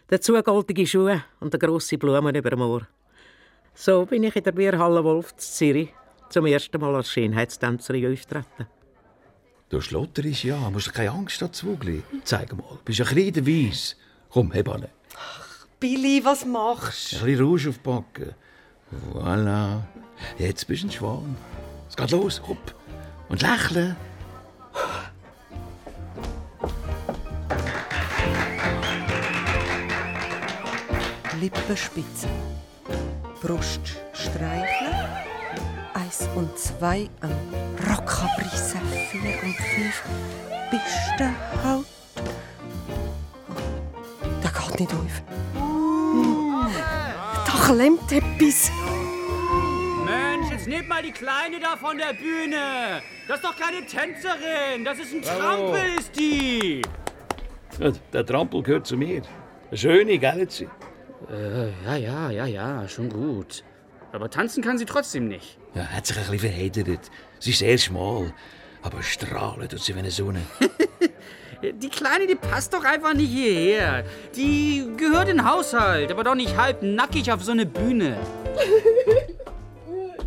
Dazu 0.08 0.32
goldige 0.42 0.86
Schuhe 0.86 1.22
und 1.38 1.54
eine 1.54 1.58
grosse 1.60 1.98
Blumen 1.98 2.34
über 2.34 2.50
dem 2.50 2.62
Ohr. 2.62 2.88
So 3.74 4.06
bin 4.06 4.24
ich 4.24 4.34
in 4.34 4.42
der 4.42 4.52
Bierhalle 4.52 5.04
Wolf 5.04 5.32
in 5.32 5.38
Zürich 5.38 5.90
zum 6.30 6.46
ersten 6.46 6.80
Mal 6.80 6.94
als 6.94 7.10
Schönheitstänzerin 7.10 8.12
auftreten. 8.12 8.66
Du 9.68 9.80
schlotterst 9.80 10.44
ja, 10.44 10.70
musst 10.70 10.88
du 10.88 10.92
keine 10.92 11.10
Angst 11.10 11.42
haben, 11.42 11.52
Zwugli. 11.52 12.02
Zeig 12.24 12.56
mal, 12.56 12.78
bist 12.84 13.00
ein 13.00 13.06
kleiner 13.06 13.46
Weiss. 13.46 13.96
Komm, 14.30 14.52
heb 14.52 14.68
an. 14.68 14.84
Ein 14.84 14.88
Billy, 15.78 16.24
was 16.24 16.44
machst 16.44 17.12
du? 17.12 17.24
bisschen 17.24 17.44
Rouge 17.44 17.68
aufpacken. 17.68 18.34
Voilà. 19.14 19.82
Jetzt 20.38 20.66
bist 20.66 20.82
du 20.82 20.88
ein 20.88 20.90
Schwan. 20.90 21.36
Es 21.88 21.96
geht 21.96 22.10
los, 22.10 22.42
hopp. 22.46 22.74
Und 23.28 23.42
lächeln. 23.42 23.96
Lippenspitze. 31.40 32.28
Brust 33.40 33.96
streicheln. 34.12 34.99
Eins 36.10 36.28
und 36.34 36.58
zwei 36.58 37.08
am 37.20 37.30
Rockabrisse. 37.88 38.78
Vier 39.12 39.38
und 39.44 39.54
fünf. 39.54 40.02
Bistenhaut. 40.68 41.86
Der 44.42 44.50
geht 44.50 44.80
nicht 44.80 44.92
auf. 44.92 45.22
Da 47.46 47.52
klemmt 47.64 48.10
etwas. 48.10 48.72
Mensch, 50.04 50.50
jetzt 50.50 50.66
nehmt 50.66 50.88
mal 50.88 51.00
die 51.00 51.12
Kleine 51.12 51.60
da 51.60 51.76
von 51.76 51.96
der 51.96 52.12
Bühne. 52.14 53.02
Das 53.28 53.36
ist 53.36 53.44
doch 53.44 53.56
keine 53.56 53.86
Tänzerin. 53.86 54.84
Das 54.84 54.98
ist 54.98 55.14
ein. 55.14 55.22
Trampel, 55.22 55.94
ist 55.96 56.18
die. 56.18 56.82
Der 58.12 58.26
Trampel 58.26 58.64
gehört 58.64 58.84
zu 58.84 58.96
mir. 58.96 59.22
Eine 59.68 59.78
schöne, 59.78 60.18
gell? 60.18 60.50
sie? 60.50 60.68
Äh, 61.30 61.68
ja, 61.84 61.94
ja, 61.94 62.30
ja, 62.30 62.46
ja, 62.46 62.88
schon 62.88 63.10
gut. 63.10 63.62
Aber 64.10 64.28
tanzen 64.28 64.60
kann 64.60 64.76
sie 64.76 64.86
trotzdem 64.86 65.28
nicht. 65.28 65.59
Ja, 65.74 65.84
hat 65.84 66.06
sich 66.06 66.16
ein 66.16 66.24
bisschen 66.24 66.38
verheddert. 66.40 67.10
Sie 67.38 67.50
ist 67.50 67.58
sehr 67.60 67.78
schmal, 67.78 68.32
aber 68.82 69.02
strahlen 69.02 69.68
tut 69.68 69.80
sie 69.80 69.94
wie 69.94 69.98
eine 70.00 70.10
Sonne. 70.10 70.40
Die 71.62 71.90
Kleine, 71.90 72.26
die 72.26 72.36
passt 72.36 72.72
doch 72.72 72.82
einfach 72.84 73.12
nicht 73.12 73.30
hierher. 73.30 74.02
Die 74.34 74.90
gehört 74.96 75.28
in 75.28 75.36
den 75.36 75.50
Haushalt, 75.50 76.10
aber 76.10 76.24
doch 76.24 76.34
nicht 76.34 76.56
halb 76.56 76.82
nackig 76.82 77.30
auf 77.30 77.44
so 77.44 77.52
eine 77.52 77.66
Bühne. 77.66 78.16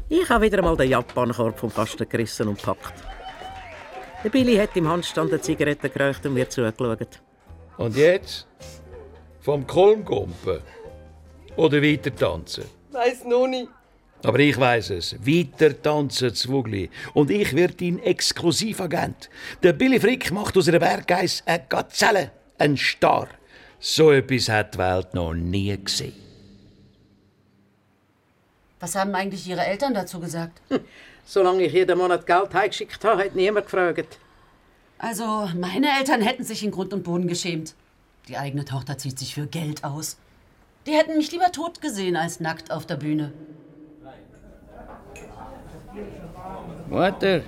Ich 0.10 0.30
habe 0.30 0.46
wieder 0.46 0.60
einmal 0.60 0.78
den 0.78 0.92
Japankorb 0.92 1.58
vom 1.58 1.74
Kasten 1.74 2.08
gerissen 2.08 2.48
und 2.48 2.60
gepackt. 2.60 2.94
Der 4.24 4.30
Billy 4.30 4.56
hat 4.58 4.76
im 4.78 4.88
Handstand 4.88 5.32
eine 5.32 5.42
Zigarette 5.42 5.90
geraucht 5.90 6.24
und 6.28 6.36
mir 6.36 6.48
zugeschaut. 6.48 7.20
Und 7.78 7.96
jetzt? 7.96 8.46
Vom 9.40 9.66
Kolmgumpen? 9.66 10.60
Oder 11.56 11.82
weiter 11.82 12.16
tanzen? 12.16 12.66
Weiss 12.92 13.24
noch 13.24 13.48
nicht. 13.48 13.70
Aber 14.24 14.40
ich 14.40 14.58
weiß 14.58 14.92
es. 14.92 15.16
Weiter 15.26 15.80
tanzen, 15.82 16.34
Zwugli. 16.34 16.90
Und 17.14 17.30
ich 17.30 17.54
werde 17.54 17.76
dein 17.76 18.00
Exklusivagent. 18.00 19.30
Der 19.62 19.74
Billy 19.74 20.00
Frick 20.00 20.32
macht 20.32 20.58
aus 20.58 20.70
einer 20.70 20.80
Berggeis 20.80 21.44
eine 21.46 21.66
Gazelle, 21.68 22.32
ein 22.58 22.78
Star. 22.78 23.28
So 23.80 24.12
etwas 24.12 24.48
hat 24.48 24.76
die 24.76 24.78
Welt 24.78 25.14
noch 25.14 25.34
nie 25.34 25.78
gesehen. 25.78 26.14
Was 28.80 28.96
haben 28.96 29.14
eigentlich 29.14 29.48
Ihre 29.48 29.66
Eltern 29.66 29.94
dazu 29.94 30.20
gesagt? 30.20 30.62
Solange 31.26 31.64
ich 31.64 31.74
jeden 31.74 31.98
Monat 31.98 32.26
Geld 32.26 32.54
heimgeschickt 32.54 33.04
habe, 33.04 33.26
hat 33.26 33.36
niemand 33.36 33.66
gefragt. 33.66 34.18
Also, 34.98 35.50
meine 35.58 35.88
Eltern 36.00 36.22
hätten 36.22 36.44
sich 36.46 36.64
in 36.64 36.72
Grund 36.72 36.94
und 36.94 37.04
Boden 37.04 37.28
geschämt. 37.28 37.76
Die 38.30 38.38
eigene 38.38 38.64
Tochter 38.64 38.98
zieht 38.98 39.20
sich 39.20 39.34
für 39.36 39.48
Geld 39.48 39.84
aus. 39.84 40.18
Die 40.86 40.94
hätten 40.94 41.18
mich 41.18 41.32
lieber 41.32 41.52
tot 41.52 41.82
gesehen 41.82 42.16
als 42.16 42.40
nackt 42.40 42.72
auf 42.72 42.86
der 42.86 42.96
Bühne. 42.96 43.34
Mutter, 46.88 47.42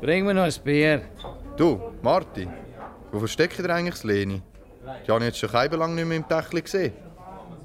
bring 0.00 0.24
mir 0.24 0.34
noch 0.34 0.44
ein 0.44 0.52
Bier. 0.62 1.02
Du, 1.56 1.80
Martin, 2.02 2.50
wo 3.10 3.18
versteckt 3.18 3.58
ihr 3.58 3.70
eigentlich 3.70 3.94
das 3.94 4.04
Leni? 4.04 4.42
Die 5.06 5.10
habe 5.10 5.20
ich 5.20 5.26
jetzt 5.28 5.38
schon 5.38 5.50
kein 5.50 5.70
lang 5.70 5.94
nicht 5.94 6.06
mehr 6.06 6.16
im 6.18 6.28
Dächli 6.28 6.62
gesehen. 6.62 6.92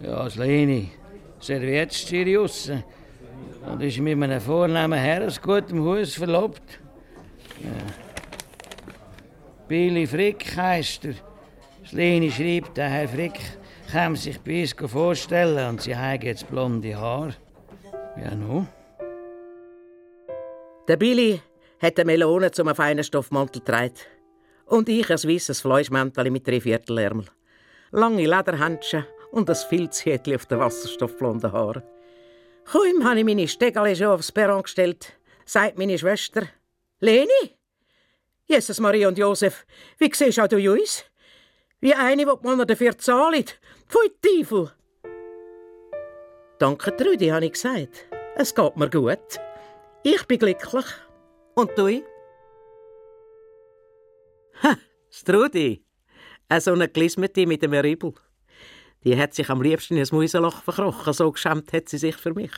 Ja, 0.02 0.24
das 0.24 0.36
Leni. 0.36 0.92
Serviert 1.40 1.94
steht 1.94 2.38
aussen. 2.38 2.84
Und 3.66 3.82
ist 3.82 4.00
mit 4.00 4.22
einem 4.22 4.42
vornehmen 4.42 4.98
Herr 4.98 5.26
aus 5.26 5.42
gutem 5.42 5.84
Haus 5.84 6.16
verlobt. 6.16 6.80
Ja. 7.62 7.70
Billy 9.68 10.08
Frick 10.08 10.56
heisst 10.56 11.06
er. 11.06 11.14
Das 11.84 11.92
Leni 11.92 12.32
schreibt, 12.32 12.78
der 12.78 12.90
Herr 12.90 13.08
Frick 13.08 13.40
käme 13.92 14.16
sich 14.16 14.40
bei 14.42 14.62
uns 14.62 14.92
vorstellen 14.92 15.70
und 15.70 15.82
sie 15.82 15.96
haben 15.96 16.22
jetzt 16.22 16.50
blonde 16.50 16.96
Haar. 16.96 17.34
Ja, 18.24 18.36
nu? 18.36 18.66
Der 20.90 20.98
Billy 20.98 21.40
hat 21.80 22.00
eine 22.00 22.06
Melone 22.06 22.50
zum 22.50 22.74
feinen 22.74 23.04
Stoffmantel 23.04 23.62
getragen. 23.62 23.94
Und 24.66 24.90
ich 24.90 25.08
ein 25.12 25.18
weißes 25.18 25.62
Fleischmäntel 25.62 26.32
mit 26.32 26.48
drei 26.48 26.60
Viertelärmel. 26.60 27.28
Lange 27.92 28.26
Lederhändchen 28.26 29.06
und 29.30 29.48
ein 29.52 29.56
Filzhütchen 29.56 30.34
auf 30.34 30.48
den 30.48 30.58
wasserstoffblonden 30.58 31.52
Haaren. 31.52 31.84
Kaum 32.66 33.08
habe 33.08 33.20
ich 33.20 33.26
meine 33.26 33.48
Stegale 33.48 33.96
schon 33.96 34.08
aufs 34.08 34.32
Perron 34.32 34.64
gestellt, 34.64 35.14
sagt 35.46 35.78
meine 35.78 35.96
Schwester, 36.00 36.48
Leni? 37.02 37.56
Jesus, 38.48 38.80
Maria 38.80 39.10
und 39.10 39.18
Josef, 39.20 39.68
wie 40.00 40.12
siehst 40.12 40.40
auch 40.40 40.48
du 40.48 40.58
uns? 40.74 41.06
Wie 41.82 41.94
eine, 41.94 42.26
die 42.26 42.48
Männer 42.48 42.66
dafür 42.66 42.98
zahlen. 42.98 43.46
Pfui 43.88 44.10
Teufel! 44.24 44.72
Danke, 46.58 46.98
Trudi, 46.98 47.28
habe 47.28 47.46
ich 47.46 47.54
gesagt. 47.54 48.08
Es 48.36 48.56
geht 48.56 48.76
mir 48.76 48.90
gut. 48.90 49.40
Ich 50.04 50.26
bin 50.26 50.40
glücklich. 50.40 50.86
Und 51.56 51.78
du? 51.78 52.02
Ha, 54.64 54.78
Strudi. 55.10 55.84
Eine 56.48 56.62
so 56.62 56.72
eine 56.72 56.88
Glismete 56.88 57.46
mit 57.46 57.64
einem 57.64 57.82
Ribbel. 57.82 58.14
Die 59.04 59.18
hat 59.18 59.34
sich 59.34 59.50
am 59.50 59.62
liebsten 59.62 59.98
in 59.98 60.04
ein 60.04 60.08
Mäuseloch 60.12 60.64
verkrochen, 60.64 61.14
so 61.14 61.32
geschämt 61.32 61.74
hat 61.74 61.90
sie 61.90 61.98
sich 61.98 62.16
für 62.16 62.34
mich. 62.34 62.52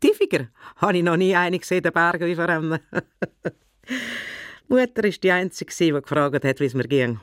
Tiefiger 0.00 0.48
habe 0.76 0.96
ich 0.96 1.02
noch 1.02 1.16
nie 1.16 1.34
eine 1.34 1.58
gesehen, 1.58 1.82
den 1.82 1.92
Berg 1.92 2.20
wie 2.20 2.34
verrennen. 2.34 2.80
Mutter 4.68 5.02
war 5.02 5.10
die 5.10 5.30
Einzige, 5.30 5.74
die 5.74 5.90
gefragt 5.90 6.44
hat, 6.44 6.60
wie 6.60 6.64
es 6.64 6.74
mir 6.74 6.88
ging. 6.88 7.20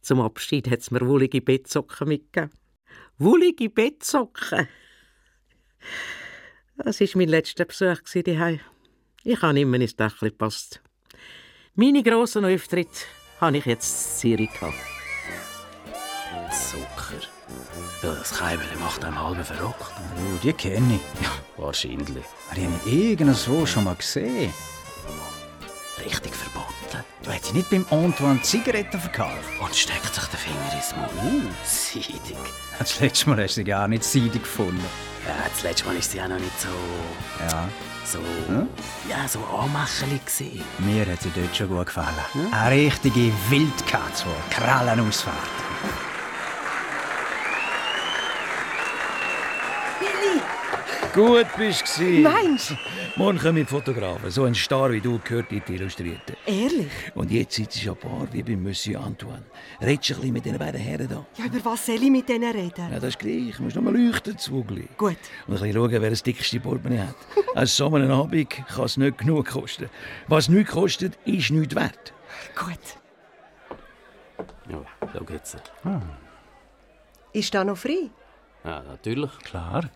Zum 0.00 0.20
Abschied 0.20 0.70
hat 0.70 0.82
sie 0.82 0.94
mir 0.94 1.06
wollige 1.06 1.42
Bettsocken 1.42 2.08
mitgegeben. 2.08 2.50
Wollige 3.18 3.68
Bettsocken! 3.68 4.68
Das 6.84 7.00
war 7.00 7.08
mein 7.14 7.28
letzter 7.28 7.64
Besuch 7.64 7.98
daheim. 8.24 8.60
Ich 9.24 9.42
habe 9.42 9.60
immer 9.60 9.80
ins 9.80 9.96
Dächli 9.96 10.30
gepasst. 10.30 10.80
Meine 11.74 12.04
grossen 12.04 12.44
Auftritte 12.44 13.00
habe 13.40 13.58
ich 13.58 13.66
jetzt 13.66 14.22
in 14.24 14.36
Zürich 14.36 14.52
gehabt. 14.52 14.74
Zucker. 16.52 17.20
Das 18.00 18.30
Keibele 18.30 18.76
macht 18.78 19.04
einem 19.04 19.20
halb 19.20 19.44
verrückt. 19.44 19.76
Oh, 19.80 20.38
die 20.42 20.52
kenne 20.52 20.94
ich. 20.94 21.22
Ja, 21.22 21.30
wahrscheinlich. 21.56 22.24
Die 22.54 22.64
habe 22.64 22.74
ich 22.86 22.92
irgendwo 22.92 23.66
schon 23.66 23.84
mal 23.84 23.96
gesehen. 23.96 24.52
Richtig 26.04 26.34
verboten. 26.34 27.04
Du 27.24 27.30
hättest 27.30 27.54
nicht 27.54 27.70
beim 27.70 27.86
Antoine 27.90 28.40
Zigaretten 28.42 29.00
verkauft. 29.00 29.50
Und 29.60 29.74
steckt 29.74 30.14
sich 30.14 30.24
den 30.24 30.38
Finger 30.38 30.74
ins 30.74 30.94
Maul. 30.94 31.08
Uh, 31.24 31.50
seidig. 31.64 32.36
Das 32.78 33.00
letzte 33.00 33.30
Mal 33.30 33.42
hast 33.42 33.56
du 33.56 33.60
sie 33.60 33.64
gar 33.64 33.88
nicht 33.88 34.04
seidig 34.04 34.42
gefunden. 34.42 34.84
Ja, 35.28 35.34
das 35.48 35.62
letzte 35.62 35.84
Mal 35.84 35.94
war 35.94 36.02
sie 36.02 36.20
auch 36.22 36.28
noch 36.28 36.38
nicht 36.38 36.58
so... 36.58 36.68
Ja. 37.40 37.68
So... 38.04 38.18
Hm? 38.46 38.66
Ja, 39.08 39.28
so 39.28 39.40
anmachelig 39.40 40.24
gewesen. 40.24 40.64
Mir 40.78 41.04
hat 41.04 41.20
sie 41.20 41.30
dort 41.34 41.54
schon 41.54 41.68
gut 41.68 41.86
gefallen. 41.86 42.08
Eine 42.50 42.76
richtige 42.76 43.30
Wildkatze, 43.50 44.24
die 44.50 44.54
Krallen 44.54 45.06
ausfährt. 45.06 45.34
Billy! 50.00 50.40
Gut 51.14 51.46
bist 51.56 51.98
du. 51.98 52.02
Meinst 52.20 52.74
Morgen 53.16 53.38
kommen 53.38 53.66
Fotografen. 53.66 54.30
So 54.30 54.44
ein 54.44 54.54
Star 54.54 54.92
wie 54.92 55.00
du 55.00 55.18
gehört 55.18 55.50
in 55.50 55.62
die 55.66 55.74
Illustrierten. 55.74 56.36
Ehrlich? 56.46 56.90
Und 57.14 57.30
jetzt 57.30 57.54
sitzt 57.54 57.84
du 57.84 57.90
ein 57.92 57.96
paar 57.96 58.26
wie 58.32 58.42
bei 58.42 58.56
Monsieur 58.56 59.00
Antoine. 59.00 59.44
Redest 59.80 60.10
du 60.10 60.14
ein 60.14 60.20
bisschen 60.20 60.32
mit 60.34 60.44
diesen 60.44 60.58
beiden 60.58 60.80
Herren 60.80 61.08
da? 61.08 61.26
Ja, 61.36 61.46
über 61.46 61.64
was 61.64 61.86
soll 61.86 62.02
ich 62.02 62.10
mit 62.10 62.28
denen 62.28 62.52
reden? 62.52 62.92
Ja, 62.92 63.00
das 63.00 63.10
ist 63.10 63.18
gleich. 63.18 63.56
Du 63.56 63.62
musst 63.62 63.76
noch 63.76 63.82
mal 63.82 63.96
leuchten, 63.96 64.38
Zwugli. 64.38 64.88
Gut. 64.96 65.16
Und 65.46 65.54
ein 65.54 65.60
bisschen 65.60 65.72
schauen, 65.72 65.90
wer 65.90 66.10
das 66.10 66.22
dickste 66.22 66.60
Portemonnaie 66.60 67.06
hat. 67.08 67.16
An 67.54 67.66
so 67.66 67.94
einem 67.94 68.10
Abend 68.10 68.50
kann 68.50 68.84
es 68.84 68.96
nicht 68.96 69.18
genug 69.18 69.46
kosten. 69.46 69.88
Was 70.28 70.48
nichts 70.48 70.72
kostet, 70.72 71.18
ist 71.24 71.50
nichts 71.50 71.74
wert. 71.74 72.12
Gut. 72.54 72.78
Ja, 74.68 74.82
schau 75.12 75.32
jetzt. 75.32 75.56
Ist 77.32 77.54
da 77.54 77.64
noch 77.64 77.78
frei? 77.78 78.10
Ja, 78.64 78.82
natürlich. 78.82 79.30
Klar. 79.40 79.90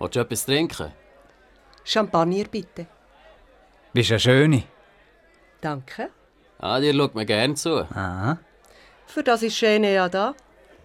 Willst 0.00 0.16
du 0.16 0.20
etwas 0.20 0.46
trinken? 0.46 0.92
Champagner 1.84 2.44
bitte. 2.50 2.86
Bist 3.92 4.10
eine 4.10 4.20
Schöne. 4.20 4.62
Danke. 5.60 6.08
Ah, 6.58 6.80
dir 6.80 6.94
schaut 6.94 7.14
mir 7.14 7.26
gern 7.26 7.54
zu. 7.54 7.86
Aha. 7.94 8.38
Für 9.06 9.22
das 9.22 9.42
ist 9.42 9.56
Schöne 9.56 9.92
ja 9.92 10.08
da. 10.08 10.34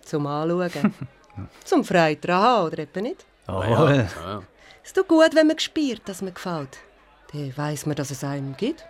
Zum 0.04 0.28
Anschauen. 0.28 0.94
Zum 1.64 1.84
daran 1.84 2.20
haben, 2.30 2.68
oder 2.68 2.80
etwa 2.80 3.02
nicht? 3.02 3.26
Oh, 3.48 3.64
ja, 3.64 3.94
ja. 3.94 4.44
Es 4.84 4.92
tut 4.92 5.08
gut, 5.08 5.34
wenn 5.34 5.48
man 5.48 5.60
spürt, 5.60 6.08
dass 6.10 6.22
man 6.22 6.34
gefällt. 6.34 6.78
Dann 7.32 7.56
weiss 7.58 7.86
man, 7.86 7.96
dass 7.96 8.12
es 8.12 8.24
einem 8.24 8.56
gibt. 8.58 8.86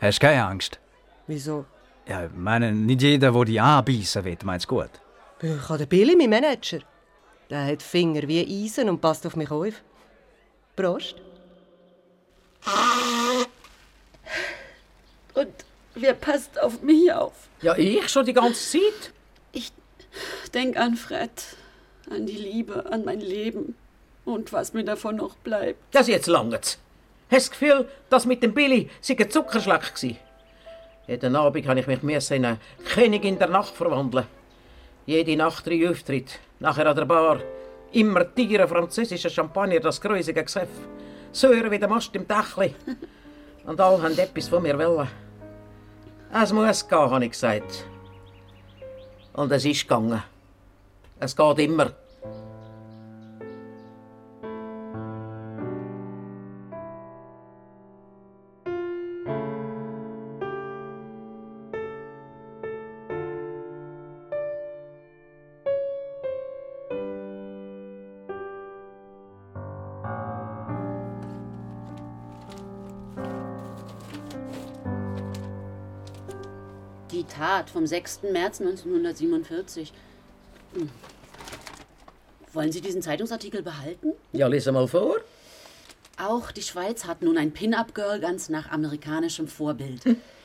Hast 0.00 0.20
keine 0.20 0.44
Angst? 0.44 0.78
Wieso? 1.26 1.66
Ja, 2.08 2.24
ich 2.24 2.32
meine, 2.34 2.72
nicht 2.72 3.02
jeder, 3.02 3.32
der 3.32 3.44
dich 3.44 3.60
anbeissen 3.60 4.24
will, 4.24 4.38
meint 4.44 4.62
es 4.62 4.68
gut. 4.68 4.90
Ich 5.42 5.68
habe 5.68 5.78
den 5.78 5.88
Billy, 5.88 6.16
mein 6.16 6.30
Manager. 6.30 6.80
Der 7.50 7.64
hat 7.64 7.82
Finger 7.82 8.26
wie 8.26 8.64
Eisen 8.64 8.88
und 8.88 9.00
passt 9.00 9.26
auf 9.26 9.36
mich 9.36 9.50
auf. 9.50 9.74
Prost. 10.74 11.16
Und 15.34 15.52
wer 15.94 16.14
passt 16.14 16.60
auf 16.60 16.82
mich 16.82 17.12
auf? 17.12 17.48
Ja, 17.62 17.76
ich 17.76 18.08
schon 18.08 18.26
die 18.26 18.32
ganze 18.32 18.78
Zeit. 18.78 19.12
Ich 19.52 19.72
denk 20.52 20.76
an 20.76 20.96
Fred, 20.96 21.30
an 22.10 22.26
die 22.26 22.36
Liebe, 22.36 22.90
an 22.90 23.04
mein 23.04 23.20
Leben 23.20 23.76
und 24.24 24.52
was 24.52 24.72
mir 24.72 24.84
davon 24.84 25.16
noch 25.16 25.36
bleibt. 25.36 25.78
Das 25.92 26.08
jetzt 26.08 26.26
langt's. 26.26 26.78
Hast 27.30 27.48
du 27.48 27.50
das 27.50 27.50
Gefühl, 27.50 27.88
dass 28.10 28.26
mit 28.26 28.42
dem 28.42 28.54
Billy 28.54 28.90
sei 29.00 29.16
ein 29.18 29.30
Zuckerschlag 29.30 29.94
gsi? 29.94 30.16
Jeden 31.06 31.36
Abend 31.36 31.66
habe 31.68 31.80
ich 31.80 31.86
mich 32.02 32.30
in 32.30 32.44
eine 32.44 32.58
Königin 32.84 33.38
der 33.38 33.48
Nacht 33.48 33.74
verwandeln. 33.74 34.26
Jede 35.06 35.36
Nacht 35.36 35.66
drei 35.66 35.88
Auftritte, 35.88 36.34
nachher 36.58 36.86
an 36.86 36.96
der 36.96 37.04
Bar. 37.04 37.38
Immer 37.92 38.34
Tiere, 38.34 38.66
französischer 38.68 39.30
Champagner, 39.30 39.80
das 39.80 40.00
größige 40.00 40.44
Gesöff. 40.44 40.68
Säure 41.32 41.70
wie 41.70 41.78
der 41.78 41.88
Mast 41.88 42.14
im 42.14 42.26
Dächli. 42.26 42.74
Und 43.66 43.80
alle 43.80 44.02
haben 44.02 44.18
etwas 44.18 44.48
von 44.48 44.62
mir 44.62 44.78
wollen. 44.78 45.08
Es 46.32 46.52
muss 46.52 46.86
gehen, 46.86 46.98
habe 46.98 47.24
ich 47.24 47.32
gesagt. 47.32 47.86
Und 49.32 49.52
es 49.52 49.64
ist 49.64 49.82
gegangen. 49.82 50.22
Es 51.18 51.34
geht 51.34 51.58
immer. 51.58 51.92
Die 77.26 77.34
Tat 77.34 77.70
vom 77.70 77.86
6. 77.86 78.22
März 78.32 78.60
1947. 78.60 79.92
Hm. 80.74 80.90
Wollen 82.52 82.72
Sie 82.72 82.80
diesen 82.80 83.02
Zeitungsartikel 83.02 83.62
behalten? 83.62 84.12
Ja, 84.32 84.46
lese 84.46 84.72
mal 84.72 84.88
vor. 84.88 85.16
Auch 86.18 86.50
die 86.50 86.62
Schweiz 86.62 87.04
hat 87.04 87.22
nun 87.22 87.36
ein 87.36 87.52
Pin-Up-Girl 87.52 88.20
ganz 88.20 88.48
nach 88.48 88.70
amerikanischem 88.70 89.48
Vorbild. 89.48 90.02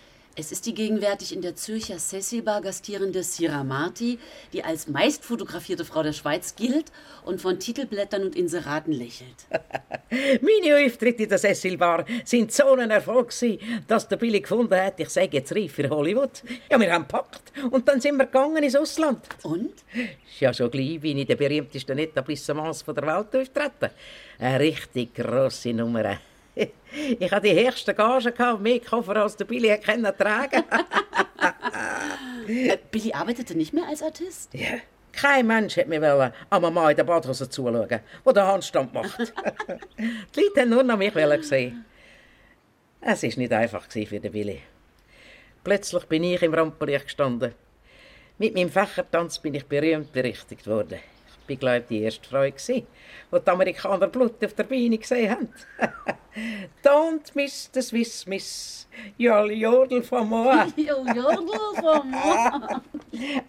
Es 0.41 0.51
ist 0.51 0.65
die 0.65 0.73
gegenwärtig 0.73 1.36
in 1.36 1.43
der 1.43 1.56
Zürcher 1.56 1.99
Cecil-Bar 1.99 2.62
gastierende 2.62 3.21
Sira 3.21 3.63
Marti, 3.63 4.17
die 4.54 4.63
als 4.63 4.88
meistfotografierte 4.88 5.86
Frau 5.86 6.01
der 6.01 6.13
Schweiz 6.13 6.56
gilt 6.56 6.91
und 7.23 7.39
von 7.39 7.60
Titelblättern 7.60 8.23
und 8.23 8.36
Inseraten 8.36 8.91
lächelt. 8.91 9.36
Meine 10.10 10.84
Auftritte 10.84 11.21
in 11.21 11.30
der 11.30 11.38
Cecil-Bar 11.38 12.06
sind 12.25 12.51
so 12.51 12.73
ein 12.73 12.89
Erfolg, 12.89 13.30
gewesen, 13.30 13.60
dass 13.88 14.08
der 14.08 14.17
Billy 14.17 14.41
gefunden 14.41 14.73
hat, 14.73 14.99
ich 14.99 15.10
sage 15.10 15.38
jetzt 15.38 15.56
reif 15.56 15.73
für 15.73 15.88
Hollywood. 15.88 16.41
Ja, 16.71 16.80
wir 16.80 16.91
haben 16.91 17.04
gepackt 17.04 17.54
und 17.69 17.88
dann 17.88 18.01
sind 18.01 18.17
wir 18.17 18.25
gegangen 18.25 18.63
ins 18.63 18.75
Ausland. 18.75 19.23
Und? 19.43 19.75
Ist 19.93 20.39
ja 20.39 20.51
schon 20.51 20.71
gleich 20.71 21.04
wie 21.04 21.12
in 21.12 21.23
den 21.23 21.38
berühmtesten 21.38 21.99
Etablissements 21.99 22.84
der 22.84 22.95
Welt 22.95 23.36
auftreten. 23.36 23.91
Eine 24.39 24.60
richtig 24.60 25.13
grosse 25.13 25.71
Nummer. 25.71 26.17
Ich 27.20 27.32
hatte 27.32 27.48
die 27.48 27.68
höchsten 27.68 27.96
Gagen 27.96 28.34
gehabt, 28.34 28.62
mehr 28.62 28.80
Koffer 28.80 29.16
als 29.16 29.38
der 29.38 29.46
Billy 29.46 29.78
können 29.80 30.12
tragen. 30.18 30.64
Äh, 32.48 32.78
Billy 32.90 33.14
arbeitete 33.14 33.56
nicht 33.56 33.72
mehr 33.72 33.88
als 33.88 34.04
Artist? 34.04 34.54
Ja. 34.54 34.80
Kein 35.14 35.48
Mensch 35.48 35.78
hat 35.78 35.88
mir 35.88 36.02
wollen, 36.02 36.34
am 36.50 36.74
Mann 36.74 36.90
in 36.90 36.98
der 36.98 37.04
Badhose 37.04 37.50
zuschauen, 37.50 37.88
der 37.88 38.02
den 38.34 38.44
Handstand 38.44 38.94
macht. 38.94 39.18
die 39.98 40.42
Leute 40.42 40.62
haben 40.62 40.70
nur 40.70 40.84
noch 40.84 40.98
mich 40.98 41.14
sehen. 41.46 41.86
Es 43.00 43.24
war 43.24 43.30
nicht 43.38 43.54
einfach 43.54 43.86
für 43.90 44.20
den 44.20 44.32
Billy. 44.32 44.60
Plötzlich 45.64 46.06
bin 46.06 46.24
ich 46.24 46.42
im 46.42 46.54
Rampenlicht 46.54 47.06
gestanden. 47.06 47.54
Mit 48.38 48.56
meinem 48.56 48.70
Fächertanz 48.70 49.40
bin 49.40 49.54
ich 49.54 49.66
berühmt 49.66 50.12
berichtigt 50.12 50.66
worden. 50.68 51.00
Ich 51.52 51.62
war, 51.62 51.80
glaube 51.80 51.80
ich, 51.80 51.88
die 51.88 52.04
erste 52.04 52.30
Frau, 52.30 52.44
die 52.44 52.86
die 53.32 53.50
Amerikaner 53.50 54.08
Blut 54.08 54.44
auf 54.44 54.54
der 54.54 54.64
Beine 54.64 54.98
gesehen 54.98 55.32
haben. 55.32 55.50
Don't 56.84 57.32
miss 57.34 57.70
the 57.74 57.82
Swiss 57.82 58.26
Miss. 58.26 58.88
You'll 59.18 59.52
jodel 59.52 60.02
von 60.02 60.30
moi. 60.30 60.66
Jodel 60.78 61.24
von 61.76 62.10
moi. 62.10 62.82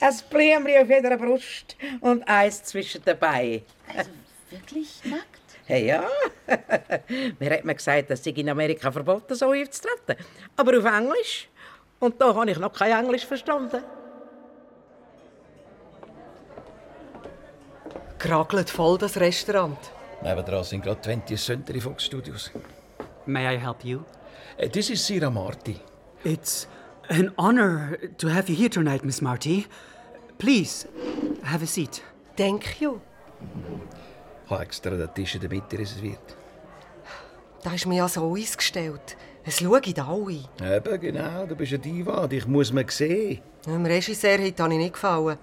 Ein 0.01 0.15
Blümchen 0.31 0.83
auf 0.83 0.89
jeder 0.89 1.17
Brust 1.17 1.77
und 2.01 2.27
eins 2.27 2.65
zwischen 2.65 3.05
den 3.05 3.19
Beinen. 3.19 3.63
Also 3.97 4.11
wirklich 4.51 5.01
nackt? 5.05 5.27
Hey, 5.67 5.87
ja. 5.87 6.05
mir 7.39 7.51
hat 7.51 7.65
man 7.65 7.77
gesagt, 7.77 8.11
dass 8.11 8.27
ich 8.27 8.37
in 8.37 8.49
Amerika 8.49 8.91
verboten 8.91 9.35
so 9.35 9.53
aufzutreten. 9.53 10.17
Aber 10.57 10.77
auf 10.77 10.85
Englisch. 10.85 11.49
Und 12.01 12.21
da 12.21 12.35
habe 12.35 12.51
ich 12.51 12.59
noch 12.59 12.73
kein 12.73 13.05
Englisch 13.05 13.25
verstanden. 13.25 13.83
Kragelt 18.23 18.71
voll 18.71 18.99
das 18.99 19.17
Restaurant. 19.17 19.77
Nebendran 20.23 20.63
sind 20.63 20.85
gerade 20.85 21.01
20 21.01 21.37
Century 21.37 21.81
Fox 21.81 22.05
Studios. 22.05 22.53
May 23.27 23.57
I 23.57 23.59
help 23.59 23.85
you? 23.85 24.05
This 24.73 24.91
is 24.91 25.05
Sira 25.05 25.29
Marti. 25.29 25.81
It's 26.23 26.69
an 27.09 27.33
honor 27.37 27.99
to 28.19 28.29
have 28.29 28.49
you 28.49 28.57
here 28.57 28.71
tonight, 28.71 29.05
Miss 29.05 29.21
Marty. 29.21 29.67
Please, 30.39 30.87
have 31.43 31.65
a 31.65 31.67
seat. 31.67 32.01
Thank 32.37 32.81
you. 32.81 33.01
Ich 34.45 34.51
habe 34.53 34.63
extra 34.63 34.97
den 34.97 35.13
Tisch 35.15 35.35
in 35.35 35.41
der 35.41 35.51
Mitte 35.51 35.77
reserviert. 35.77 36.37
Da 37.65 37.75
ist 37.75 37.87
mir 37.87 37.97
ja 37.97 38.09
so 38.09 38.23
ausgestellt. 38.23 39.17
Es 39.45 39.59
schauen 39.59 39.83
alle. 39.99 40.77
Eben, 40.77 41.01
genau, 41.01 41.45
du 41.47 41.57
bist 41.57 41.73
eine 41.73 41.83
Diva, 41.83 42.29
dich 42.29 42.47
muss 42.47 42.73
man 42.73 42.87
sehen. 42.89 43.41
Dem 43.67 43.85
Regisseur 43.85 44.39
habe 44.39 44.73
ich 44.75 44.79
nicht 44.79 44.93
gefallen. 44.93 45.39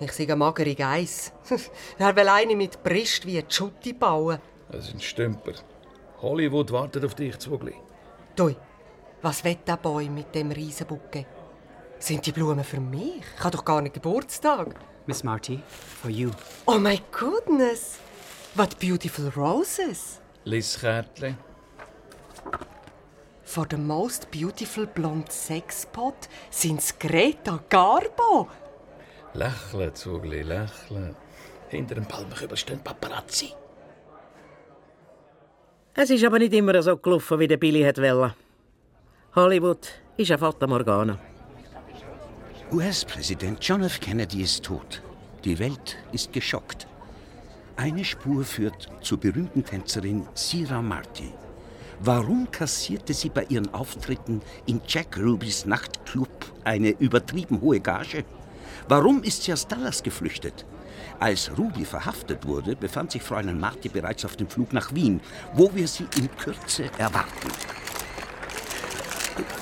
Ich 0.00 0.12
sehe 0.12 0.26
eine 0.26 0.36
magere 0.36 0.74
Geiss. 0.74 1.32
er 1.98 2.16
will 2.16 2.28
eine 2.28 2.56
mit 2.56 2.82
Brist 2.82 3.26
wie 3.26 3.38
eine 3.38 3.50
Schutti 3.50 3.92
bauen. 3.92 4.38
Das 4.70 4.88
ist 4.88 4.94
ein 4.94 5.00
Stümper. 5.00 5.52
Hollywood 6.20 6.72
wartet 6.72 7.04
auf 7.04 7.14
dich, 7.14 7.38
Zwugli. 7.38 7.74
Du, 8.36 8.54
was 9.20 9.44
will 9.44 9.58
der 9.66 9.76
Boy 9.76 10.08
mit 10.08 10.34
dem 10.34 10.50
Riesenbucke? 10.50 11.26
Sind 11.98 12.26
die 12.26 12.32
Blumen 12.32 12.64
für 12.64 12.80
mich? 12.80 13.22
Ich 13.36 13.44
habe 13.44 13.56
doch 13.56 13.64
gar 13.64 13.80
nicht 13.80 13.94
Geburtstag. 13.94 14.74
Miss 15.06 15.22
Marty, 15.22 15.60
for 16.00 16.10
you. 16.10 16.30
Oh 16.66 16.78
my 16.78 17.00
goodness! 17.10 17.98
What 18.54 18.78
beautiful 18.78 19.30
roses! 19.36 20.20
Lies 20.44 20.78
Kärtchen. 20.80 21.36
For 23.44 23.66
the 23.68 23.76
most 23.76 24.30
beautiful 24.30 24.86
blonde 24.86 25.30
sexpot 25.30 26.28
sind's 26.50 26.98
Greta 26.98 27.60
Garbo. 27.68 28.48
Lächle, 29.34 29.92
Zugli, 29.94 30.42
lächle. 30.42 31.14
Hinter 31.68 31.94
dem 31.94 32.04
Palmenkübel 32.06 32.56
stehen 32.56 32.80
Paparazzi. 32.80 33.54
Es 35.94 36.10
ist 36.10 36.24
aber 36.24 36.38
nicht 36.38 36.52
immer 36.52 36.82
so 36.82 36.96
gelaufen, 36.96 37.38
wie 37.38 37.48
der 37.48 37.56
Billy 37.56 37.82
hat 37.82 37.98
wollen. 37.98 38.32
Hollywood 39.34 39.88
ist 40.16 40.30
eine 40.30 40.38
Fata 40.38 40.66
Morgana. 40.66 41.18
US-Präsident 42.70 43.58
John 43.60 43.82
F. 43.82 44.00
Kennedy 44.00 44.42
ist 44.42 44.64
tot. 44.64 45.02
Die 45.44 45.58
Welt 45.58 45.96
ist 46.12 46.32
geschockt. 46.32 46.86
Eine 47.76 48.04
Spur 48.04 48.44
führt 48.44 48.88
zur 49.00 49.18
berühmten 49.18 49.64
Tänzerin 49.64 50.26
Sira 50.34 50.82
Marti. 50.82 51.32
Warum 52.00 52.50
kassierte 52.50 53.14
sie 53.14 53.28
bei 53.28 53.44
ihren 53.44 53.72
Auftritten 53.72 54.42
in 54.66 54.80
Jack 54.86 55.16
Rubys 55.18 55.66
Nachtclub 55.66 56.28
eine 56.64 56.90
übertrieben 56.90 57.60
hohe 57.60 57.80
Gage? 57.80 58.24
Warum 58.88 59.22
ist 59.22 59.42
sie 59.42 59.52
aus 59.52 59.66
Dallas 59.66 60.02
geflüchtet? 60.02 60.64
Als 61.18 61.50
Ruby 61.56 61.84
verhaftet 61.84 62.46
wurde, 62.46 62.74
befand 62.76 63.12
sich 63.12 63.22
Fräulein 63.22 63.60
Marti 63.60 63.88
bereits 63.88 64.24
auf 64.24 64.36
dem 64.36 64.48
Flug 64.48 64.72
nach 64.72 64.92
Wien, 64.94 65.20
wo 65.54 65.70
wir 65.74 65.86
sie 65.86 66.06
in 66.16 66.28
Kürze 66.36 66.90
erwarten. 66.98 67.50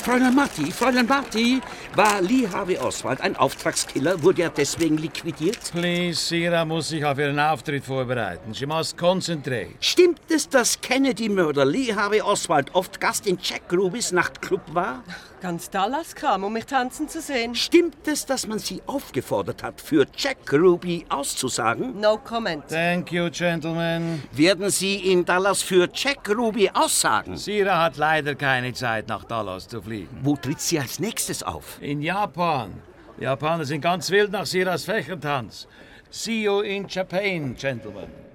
Fräulein 0.02 0.34
Marti, 0.34 0.72
Fräulein 0.72 1.06
Marti, 1.06 1.60
war 1.94 2.22
Lee 2.22 2.48
Harvey 2.48 2.78
Oswald 2.78 3.20
ein 3.20 3.36
Auftragskiller? 3.36 4.22
Wurde 4.22 4.42
er 4.42 4.50
deswegen 4.50 4.96
liquidiert? 4.96 5.58
Please, 5.72 6.18
Sira 6.18 6.64
muss 6.64 6.88
sich 6.88 7.04
auf 7.04 7.18
ihren 7.18 7.38
Auftritt 7.38 7.84
vorbereiten. 7.84 8.54
She 8.54 8.64
must 8.64 8.96
concentrate. 8.96 9.74
Stimmt 9.80 10.20
es, 10.28 10.48
dass 10.48 10.80
Kennedy-Mörder 10.80 11.66
Lee 11.66 11.94
Harvey 11.94 12.22
Oswald 12.22 12.74
oft 12.74 12.98
Gast 12.98 13.26
in 13.26 13.38
Jack 13.42 13.70
Rubys 13.72 14.12
Nachtclub 14.12 14.62
war? 14.72 15.04
Ganz 15.40 15.70
Dallas 15.70 16.14
kam, 16.14 16.44
um 16.44 16.52
mich 16.52 16.66
tanzen 16.66 17.08
zu 17.08 17.22
sehen. 17.22 17.54
Stimmt 17.54 18.06
es, 18.06 18.26
dass 18.26 18.46
man 18.46 18.58
sie 18.58 18.82
aufgefordert 18.86 19.62
hat, 19.62 19.80
für 19.80 20.06
Jack 20.14 20.52
Ruby 20.52 21.06
auszusagen? 21.08 21.98
No 21.98 22.18
comment. 22.18 22.68
Thank 22.68 23.10
you, 23.10 23.30
gentlemen. 23.30 24.22
Werden 24.32 24.68
Sie 24.68 24.96
in 24.96 25.24
Dallas 25.24 25.62
für 25.62 25.88
Jack 25.94 26.28
Ruby 26.28 26.70
aussagen? 26.74 27.38
Sira 27.38 27.82
hat 27.82 27.96
leider 27.96 28.34
keine 28.34 28.74
Zeit, 28.74 29.08
nach 29.08 29.24
Dallas 29.24 29.66
zu 29.66 29.80
fliegen. 29.80 30.18
Wo 30.22 30.36
tritt 30.36 30.60
sie 30.60 30.78
als 30.78 31.00
nächstes 31.00 31.42
auf? 31.42 31.78
In 31.80 32.02
Japan. 32.02 32.72
Die 33.18 33.24
Japaner 33.24 33.64
sind 33.64 33.80
ganz 33.80 34.10
wild 34.10 34.32
nach 34.32 34.44
Siras 34.44 34.84
Fächertanz. 34.84 35.66
See 36.10 36.42
you 36.42 36.60
in 36.60 36.86
Japan, 36.86 37.54
gentlemen. 37.54 38.29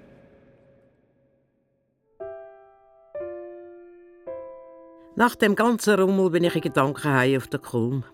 Nach 5.18 5.34
dem 5.34 5.54
ganzen 5.54 5.98
Rummel 5.98 6.28
bin 6.28 6.44
ich 6.44 6.54
in 6.56 6.60
Gedanken 6.60 7.36
auf 7.38 7.46
der 7.48 7.58
Kulm. 7.58 8.04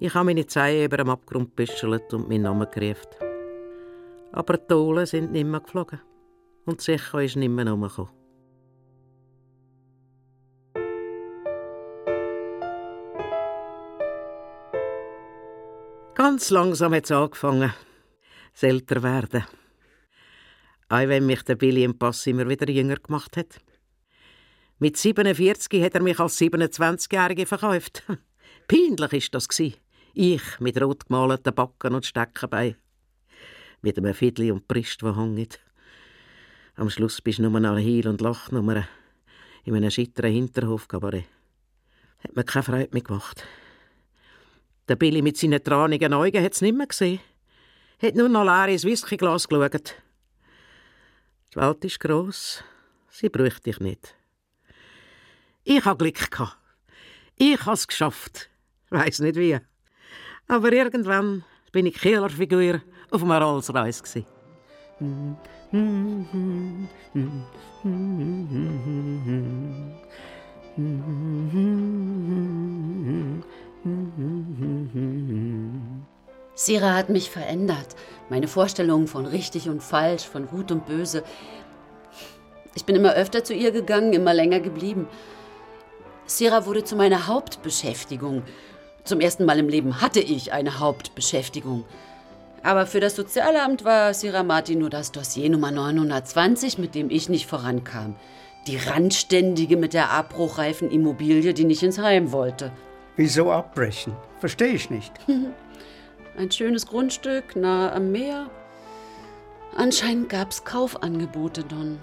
Ich 0.00 0.12
habe 0.12 0.24
meine 0.24 0.44
Zehen 0.48 0.86
über 0.86 0.96
dem 0.96 1.08
Abgrund 1.08 1.54
büschelt 1.54 2.12
und 2.12 2.28
meinen 2.28 2.42
Namen 2.42 2.66
gerufen. 2.72 3.06
Aber 4.32 4.56
die 4.56 4.66
Tolen 4.66 5.06
sind 5.06 5.30
nicht 5.30 5.46
mehr 5.46 5.60
geflogen. 5.60 6.00
Und 6.64 6.80
sicher 6.80 7.22
ist 7.22 7.36
nicht 7.36 7.50
mehr 7.50 7.66
herumgekommen. 7.66 8.10
Ganz 16.16 16.50
langsam 16.50 16.94
hat 16.94 17.04
es 17.04 17.12
angefangen, 17.12 17.72
es 18.52 18.64
älter 18.64 19.04
werden. 19.04 19.44
Auch 20.88 21.08
wenn 21.08 21.26
mich 21.26 21.42
der 21.42 21.54
Billy 21.54 21.84
im 21.84 21.96
Pass 21.96 22.26
immer 22.26 22.48
wieder 22.48 22.68
jünger 22.68 22.96
gemacht 22.96 23.36
hat. 23.36 23.60
Mit 24.78 24.96
47 24.96 25.82
hat 25.82 25.94
er 25.94 26.02
mich 26.02 26.18
als 26.18 26.38
27-Jährige 26.40 27.46
verkauft. 27.46 28.02
Peinlich 28.68 29.12
ist 29.12 29.34
das. 29.34 29.48
Ich 30.14 30.60
mit 30.60 30.80
rot 30.80 31.06
gemalten 31.06 31.54
Backen 31.54 31.94
und 31.94 32.06
Steckenbein. 32.06 32.76
Mit 33.82 33.98
einem 33.98 34.14
Fiedli 34.14 34.50
und 34.50 34.66
Brist, 34.66 35.02
wo 35.02 35.14
hängt. 35.16 35.60
Am 36.76 36.90
Schluss 36.90 37.20
bist 37.20 37.38
du 37.38 37.42
nur 37.42 37.60
noch 37.60 37.76
Heil- 37.76 38.08
und 38.08 38.20
Lachnummer 38.20 38.88
in 39.64 39.76
einem 39.76 39.90
schitteren 39.90 40.32
Hinterhofkabarett. 40.32 41.26
Hat 42.18 42.34
mir 42.34 42.44
keine 42.44 42.62
Freude 42.62 42.88
mehr 42.92 43.02
gemacht. 43.02 43.44
Der 44.88 44.96
Billy 44.96 45.22
mit 45.22 45.36
seinen 45.36 45.62
tranigen 45.62 46.12
Augen 46.12 46.42
hat 46.42 46.52
es 46.52 46.62
nicht 46.62 46.76
mehr 46.76 46.86
gesehen. 46.86 47.20
Hat 48.02 48.14
nur 48.14 48.28
noch 48.28 48.44
leer 48.44 48.68
ins 48.68 48.84
Whiskyglas 48.84 49.48
geschaut. 49.48 49.94
Die 51.52 51.56
Welt 51.56 51.84
ist 51.84 52.00
gross, 52.00 52.64
sie 53.10 53.28
bräuchte 53.28 53.62
dich 53.62 53.80
nicht. 53.80 54.14
Ich 55.66 55.82
habe 55.86 55.96
Glück 55.96 56.30
gehabt. 56.30 56.58
Ich 57.36 57.58
habe 57.64 57.72
es 57.72 57.88
geschafft. 57.88 58.50
Weiß 58.90 59.20
nicht 59.20 59.36
wie. 59.36 59.58
Aber 60.46 60.70
irgendwann 60.70 61.42
bin 61.72 61.86
ich 61.86 61.98
Killerfigur 61.98 62.82
auf 63.10 63.22
einem 63.22 63.32
Rolls-Royce. 63.32 64.24
Sira 76.54 76.94
hat 76.94 77.08
mich 77.08 77.30
verändert. 77.30 77.96
Meine 78.28 78.48
Vorstellungen 78.48 79.08
von 79.08 79.24
richtig 79.24 79.70
und 79.70 79.82
falsch, 79.82 80.24
von 80.24 80.46
gut 80.46 80.70
und 80.70 80.84
böse. 80.84 81.24
Ich 82.74 82.84
bin 82.84 82.96
immer 82.96 83.14
öfter 83.14 83.42
zu 83.44 83.54
ihr 83.54 83.70
gegangen, 83.70 84.12
immer 84.12 84.34
länger 84.34 84.60
geblieben. 84.60 85.08
Sira 86.26 86.64
wurde 86.66 86.84
zu 86.84 86.96
meiner 86.96 87.26
Hauptbeschäftigung. 87.26 88.42
Zum 89.04 89.20
ersten 89.20 89.44
Mal 89.44 89.58
im 89.58 89.68
Leben 89.68 90.00
hatte 90.00 90.20
ich 90.20 90.52
eine 90.52 90.78
Hauptbeschäftigung. 90.78 91.84
Aber 92.62 92.86
für 92.86 93.00
das 93.00 93.14
Sozialamt 93.14 93.84
war 93.84 94.14
Sira 94.14 94.42
Martin 94.42 94.78
nur 94.78 94.88
das 94.88 95.12
Dossier 95.12 95.50
Nummer 95.50 95.70
920, 95.70 96.78
mit 96.78 96.94
dem 96.94 97.10
ich 97.10 97.28
nicht 97.28 97.46
vorankam. 97.46 98.16
Die 98.66 98.78
Randständige 98.78 99.76
mit 99.76 99.92
der 99.92 100.10
abbruchreifen 100.10 100.90
Immobilie, 100.90 101.52
die 101.52 101.66
nicht 101.66 101.82
ins 101.82 101.98
Heim 101.98 102.32
wollte. 102.32 102.72
Wieso 103.16 103.52
abbrechen? 103.52 104.14
Verstehe 104.40 104.72
ich 104.72 104.88
nicht. 104.88 105.12
Ein 106.38 106.50
schönes 106.50 106.86
Grundstück 106.86 107.54
nahe 107.54 107.92
am 107.92 108.10
Meer. 108.10 108.48
Anscheinend 109.76 110.30
gab's 110.30 110.64
Kaufangebote, 110.64 111.64
Don. 111.64 112.00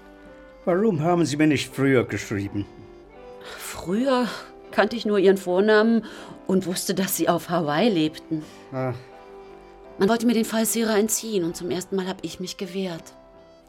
Warum 0.66 1.02
haben 1.02 1.26
Sie 1.26 1.38
mir 1.38 1.48
nicht 1.48 1.74
früher 1.74 2.04
geschrieben? 2.04 2.68
Früher 3.58 4.28
kannte 4.72 4.96
ich 4.96 5.06
nur 5.06 5.20
ihren 5.20 5.38
Vornamen 5.38 6.06
und 6.48 6.66
wusste, 6.66 6.94
dass 6.94 7.16
sie 7.18 7.30
auf 7.30 7.50
Hawaii 7.50 7.90
lebten. 7.90 8.44
Ah, 8.72 8.94
Man 9.98 10.10
wollte 10.10 10.26
mir 10.26 10.34
den 10.34 10.46
Fall 10.46 10.66
Sira 10.66 10.98
entziehen 10.98 11.44
und 11.44 11.56
zum 11.58 11.70
ersten 11.72 11.96
Mal 11.96 12.08
habe 12.08 12.20
ich 12.24 12.40
mich 12.40 12.58
gewehrt. 12.58 13.14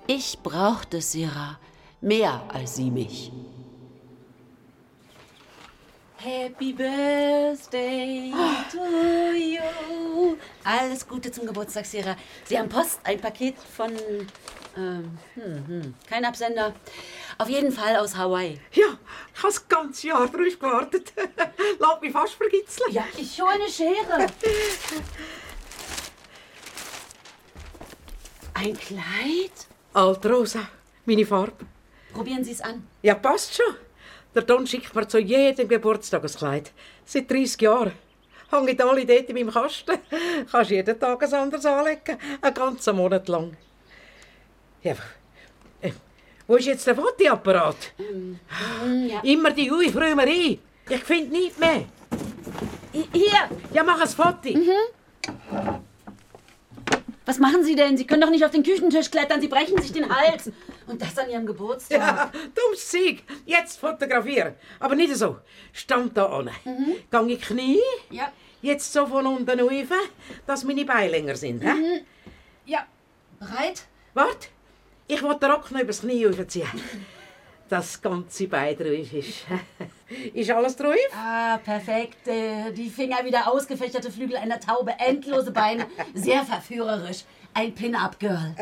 Ich 0.07 0.39
brauchte 0.43 1.01
Sira 1.01 1.59
mehr 2.01 2.43
als 2.53 2.77
sie 2.77 2.91
mich. 2.91 3.31
Happy 6.19 6.73
Birthday 6.73 8.33
to 8.71 8.79
you. 9.35 10.37
Alles 10.63 11.07
Gute 11.09 11.33
zum 11.33 11.47
Geburtstag, 11.47 11.85
Sira. 11.85 12.17
Sie 12.45 12.57
haben 12.57 12.69
Post, 12.69 13.01
ein 13.03 13.21
Paket 13.21 13.57
von. 13.59 13.91
Ähm, 14.77 15.19
hm, 15.35 15.67
hm, 15.67 15.95
kein 16.09 16.25
Absender. 16.25 16.75
Auf 17.39 17.49
jeden 17.49 17.73
Fall 17.73 17.97
aus 17.97 18.17
Hawaii. 18.17 18.61
Ja, 18.73 18.99
ich 19.35 19.43
habe 19.43 19.53
das 19.53 19.69
ganze 19.69 20.09
Jahr 20.09 20.29
darauf 20.29 20.59
gewartet. 20.59 21.13
Lass 21.79 22.01
mich 22.01 22.13
fast 22.13 22.35
vergitzeln. 22.35 22.93
Ja, 22.93 23.05
ich 23.17 23.35
schon 23.35 23.49
eine 23.49 23.69
Schere. 23.69 24.27
Ein 28.55 28.77
Kleid? 28.79 29.67
Altrosa, 29.95 30.61
meine 31.05 31.27
Farbe. 31.27 31.67
Probieren 32.13 32.45
Sie 32.45 32.53
es 32.53 32.61
an. 32.61 32.87
Ja, 33.03 33.15
passt 33.15 33.55
schon. 33.55 33.75
Der 34.35 34.43
Don 34.43 34.67
schickt 34.67 34.95
mir 34.95 35.07
zu 35.09 35.19
jedem 35.19 35.69
Geburtstag 35.69 36.23
ein 36.25 36.31
Kleid. 36.31 36.73
Seit 37.05 37.31
30 37.31 37.61
Jahren. 37.61 37.93
Hängen 38.51 38.81
alle 38.81 39.07
dort 39.07 39.29
in 39.29 39.35
meinem 39.35 39.51
Kasten. 39.51 39.99
Kannst 40.51 40.71
jeden 40.71 41.01
Tag 41.01 41.23
ein 41.23 41.35
anderes 41.35 41.65
anlegen. 41.67 42.19
Einen 42.41 42.55
ganzen 42.55 42.97
Monat 42.97 43.29
lang. 43.29 43.57
Ja, 44.83 44.95
wo 46.47 46.57
ist 46.57 46.67
jetzt 46.67 46.87
der 46.87 46.95
Fotoapparat? 46.95 47.77
ja. 49.09 49.21
Immer 49.23 49.51
die 49.51 49.71
Ui-Frömerei. 49.71 50.59
Ich 50.89 51.05
finde 51.05 51.31
nichts 51.37 51.59
mehr. 51.59 51.85
Hier. 52.93 53.49
Ja, 53.73 53.83
mach 53.83 54.01
ein 54.01 54.09
Foto. 54.09 54.51
Was 57.25 57.39
machen 57.39 57.63
Sie 57.65 57.77
denn? 57.77 57.97
Sie 57.97 58.07
können 58.07 58.21
doch 58.21 58.31
nicht 58.31 58.45
auf 58.45 58.51
den 58.51 58.63
Küchentisch 58.65 59.11
klettern. 59.11 59.41
Sie 59.41 59.49
brechen 59.49 59.81
sich 59.81 59.93
den 59.93 60.09
Hals. 60.15 60.51
Und 60.87 61.01
das 61.01 61.17
an 61.17 61.31
Ihrem 61.31 61.47
Geburtstag. 61.47 61.99
Ja, 61.99 62.33
dummes 62.55 62.91
Sieg. 62.91 63.23
Jetzt 63.47 63.79
fotografieren. 63.79 64.55
Aber 64.81 64.97
nicht 64.97 65.15
so. 65.17 65.39
Stand 65.73 66.17
da 66.17 66.27
an. 66.27 66.51
Mhm. 66.65 66.97
Gang 67.11 67.31
in 67.31 67.39
die 67.39 67.45
Knie. 67.45 67.81
Ja. 68.11 68.33
Jetzt 68.61 68.93
so 68.93 69.07
von 69.07 69.27
unten 69.27 69.61
rauf, 69.61 69.89
dass 70.47 70.65
meine 70.65 70.85
Beine 70.85 71.11
länger 71.13 71.37
sind. 71.37 71.63
Mhm. 71.63 72.01
Ja. 72.67 72.87
Bereit? 73.39 73.83
Wart, 74.15 74.49
ich 75.09 75.23
will 75.23 75.35
den 75.39 75.51
Rock 75.51 75.71
noch 75.71 75.81
übers 75.81 76.01
Knie 76.01 76.27
aufziehen. 76.27 76.69
Das 77.69 78.01
ganze 78.03 78.49
Bein 78.49 78.77
drauf 78.77 79.13
ist. 79.13 79.45
Ist 80.35 80.51
alles 80.51 80.77
drauf? 80.77 80.95
Ah, 81.17 81.57
perfekt. 81.59 82.29
Äh, 82.29 82.71
Die 82.73 82.91
Finger 82.91 83.25
wieder 83.25 83.51
ausgefächerte 83.51 84.11
Flügel 84.11 84.37
einer 84.37 84.61
Taube, 84.61 84.93
endlose 84.99 85.51
Beine. 85.53 85.87
Sehr 86.13 86.45
verführerisch. 86.45 87.25
Ein 87.55 87.75
Pin-Up-Girl. 87.75 88.55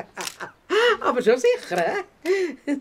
Aber 1.01 1.23
schon 1.23 1.39
sicher, 1.39 1.77
hä? 1.77 2.77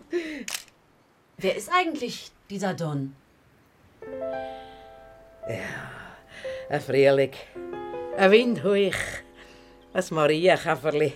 Wer 1.38 1.56
ist 1.56 1.70
eigentlich 1.74 2.30
dieser 2.48 2.74
Don? 2.74 3.14
Ein 6.68 6.80
Frühling, 6.80 7.32
ein 8.16 8.30
Windhauch, 8.30 8.98
ein 9.92 10.04
Marienkäferli, 10.10 11.12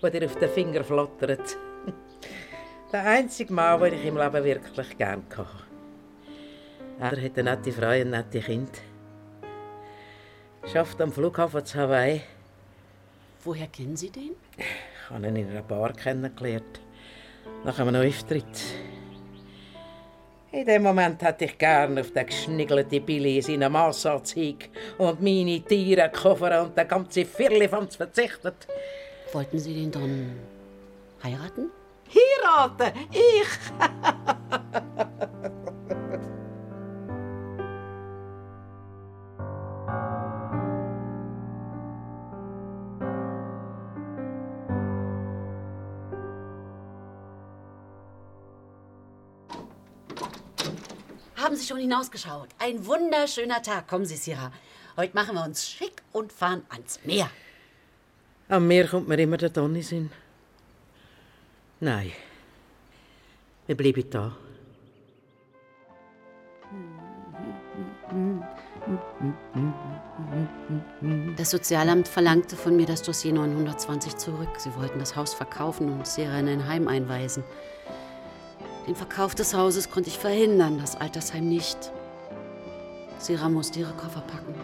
das 0.00 0.10
dir 0.12 0.24
auf 0.24 0.36
den 0.36 0.50
Finger 0.50 0.82
flattert. 0.84 1.56
Der 2.96 3.04
einzige 3.04 3.52
Mann, 3.52 3.78
den 3.78 3.92
ich 3.92 4.06
im 4.06 4.16
Leben 4.16 4.42
wirklich 4.42 4.96
gern 4.96 5.22
hatte. 5.36 5.46
Er 6.98 7.10
hat 7.10 7.18
eine 7.18 7.42
nette 7.42 7.70
Frau 7.70 7.90
und 7.90 8.08
nette 8.08 8.40
Kind. 8.40 8.70
Schafft 10.72 10.98
am 11.02 11.12
Flughafen 11.12 11.62
zu 11.62 11.78
Hawaii. 11.78 12.22
Woher 13.44 13.66
kennen 13.66 13.98
Sie 13.98 14.08
den? 14.08 14.30
Ich 14.56 15.10
habe 15.10 15.26
ihn 15.26 15.36
in 15.36 15.50
einer 15.50 15.60
Bar 15.60 15.92
kennengelernt. 15.92 16.80
Nach 17.66 17.78
einem 17.78 17.96
Auftritt. 17.96 18.64
In 20.52 20.64
dem 20.64 20.82
Moment 20.82 21.20
hätte 21.20 21.44
ich 21.44 21.58
gern 21.58 21.98
auf 21.98 22.12
den 22.12 22.24
geschniggelten 22.24 23.04
Billy 23.04 23.36
in 23.36 23.42
seinen 23.42 23.72
Massanzug 23.72 24.56
und 24.96 25.20
meine 25.20 25.60
Tiere, 25.60 26.10
Koffer 26.10 26.62
und 26.62 26.78
den 26.78 26.88
ganzen 26.88 27.26
Firlefanz 27.26 27.96
verzichtet. 27.96 28.66
Wollten 29.34 29.58
Sie 29.58 29.74
den 29.74 29.90
Don 29.90 30.30
heiraten? 31.22 31.75
Heiraten? 32.14 32.92
Ich? 33.10 33.48
Haben 51.36 51.54
Sie 51.54 51.66
schon 51.66 51.78
hinausgeschaut? 51.78 52.48
Ein 52.58 52.84
wunderschöner 52.86 53.62
Tag. 53.62 53.86
Kommen 53.86 54.04
Sie, 54.04 54.16
Sira. 54.16 54.50
Heute 54.96 55.14
machen 55.14 55.34
wir 55.36 55.44
uns 55.44 55.68
schick 55.68 56.02
und 56.12 56.32
fahren 56.32 56.64
ans 56.70 56.98
Meer. 57.04 57.30
Am 58.48 58.66
Meer 58.66 58.88
kommt 58.88 59.06
mir 59.06 59.18
immer 59.18 59.36
der 59.36 59.50
Donny 59.50 59.82
Sinn. 59.82 60.10
Nein. 61.80 62.12
Wir 63.66 63.76
bleiben 63.76 64.08
da. 64.10 64.36
Das 71.36 71.50
Sozialamt 71.50 72.08
verlangte 72.08 72.56
von 72.56 72.76
mir 72.76 72.86
das 72.86 73.02
Dossier 73.02 73.34
920 73.34 74.16
zurück. 74.16 74.48
Sie 74.58 74.74
wollten 74.76 74.98
das 74.98 75.16
Haus 75.16 75.34
verkaufen 75.34 75.92
und 75.92 76.06
Sarah 76.06 76.38
in 76.38 76.48
ein 76.48 76.66
Heim 76.66 76.88
einweisen. 76.88 77.44
Den 78.86 78.94
Verkauf 78.94 79.34
des 79.34 79.52
Hauses 79.52 79.90
konnte 79.90 80.08
ich 80.08 80.18
verhindern, 80.18 80.78
das 80.78 80.96
Altersheim 80.96 81.48
nicht. 81.48 81.92
Sarah 83.18 83.48
musste 83.48 83.80
ihre 83.80 83.92
Koffer 83.92 84.20
packen. 84.20 84.54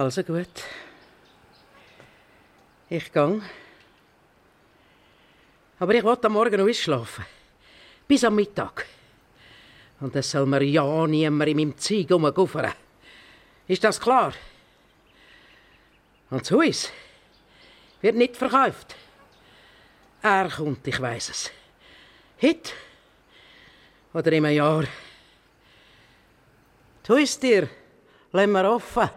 Also 0.00 0.22
gut. 0.22 0.64
Ich 2.88 3.12
gang. 3.12 3.42
Aber 5.78 5.94
ich 5.94 6.02
wollte 6.02 6.26
am 6.26 6.32
Morgen 6.32 6.56
noch 6.56 6.70
ausschlafen. 6.70 7.26
Bis 8.08 8.24
am 8.24 8.34
Mittag. 8.34 8.86
Und 10.00 10.16
es 10.16 10.30
soll 10.30 10.46
mir 10.46 10.62
ja 10.62 11.06
niemand 11.06 11.50
in 11.50 11.56
meinem 11.58 11.76
Zeug 11.76 12.10
rumguffern. 12.12 12.72
Ist 13.68 13.84
das 13.84 14.00
klar? 14.00 14.32
Und 16.30 16.40
das 16.40 16.50
Haus 16.50 16.90
wird 18.00 18.16
nicht 18.16 18.38
verkauft. 18.38 18.96
Er 20.22 20.48
kommt, 20.48 20.88
ich 20.88 20.98
weiß 20.98 21.28
es. 21.28 21.50
Heute 22.40 22.70
oder 24.14 24.32
in 24.32 24.46
einem 24.46 24.56
Jahr. 24.56 24.84
Die 27.06 27.12
Haustür 27.12 27.68
lassen 28.32 28.52
wir 28.52 28.64
offen. 28.64 29.10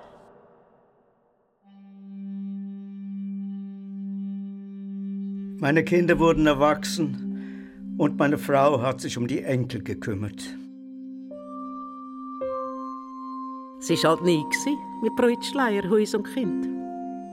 Meine 5.64 5.86
Kinder 5.86 6.20
wurden 6.20 6.45
erwachsen 6.45 7.95
und 7.97 8.20
meine 8.20 8.38
Frau 8.38 8.82
hat 8.82 8.99
sich 8.99 9.18
um 9.18 9.28
die 9.28 9.43
Enkel 9.43 9.82
gekümmert. 9.82 10.43
Sie 13.80 13.95
war 14.03 14.09
halt 14.18 14.24
nie 14.24 14.43
mit 15.01 15.16
Brötschleier, 15.16 15.89
Haus 15.89 16.16
und 16.16 16.28
Kind. 16.34 16.68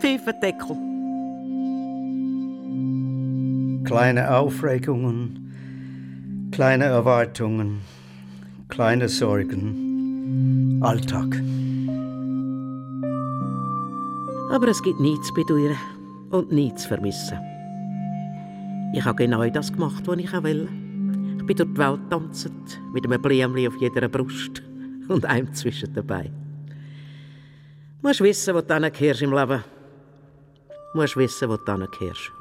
Pfeffendeckel. 0.00 0.76
Kleine 3.84 4.32
Aufregungen, 4.32 5.52
kleine 6.52 6.84
Erwartungen, 6.84 7.80
kleine 8.68 9.08
Sorgen, 9.08 10.78
Alltag. 10.82 11.34
Aber 14.52 14.68
es 14.68 14.80
gibt 14.84 15.00
nichts 15.00 15.26
zu 15.26 15.34
bedauern 15.34 15.76
und 16.30 16.52
nichts 16.52 16.82
zu 16.82 16.90
vermissen. 16.90 17.59
Ich 18.92 19.04
habe 19.04 19.16
genau 19.24 19.48
das 19.48 19.72
gemacht, 19.72 20.02
was 20.06 20.18
ich 20.18 20.34
auch 20.34 20.42
will. 20.42 20.68
Ich 21.38 21.46
bin 21.46 21.56
durch 21.56 21.68
die 21.68 21.78
Welt 21.78 22.00
tanzend, 22.10 22.80
mit 22.92 23.04
einem 23.04 23.22
Blümchen 23.22 23.68
auf 23.68 23.80
jeder 23.80 24.08
Brust 24.08 24.62
und 25.08 25.24
einem 25.24 25.52
zwischen 25.54 25.94
dabei. 25.94 26.30
Du 28.02 28.08
musst 28.08 28.20
wissen, 28.20 28.54
wo 28.54 28.60
du 28.60 28.74
hingehörst 28.74 29.22
im 29.22 29.32
Leben. 29.32 29.62
Du 30.92 31.00
musst 31.00 31.16
wissen, 31.16 31.48
wo 31.48 31.56
du 31.56 31.72
hingehörst. 31.72 32.32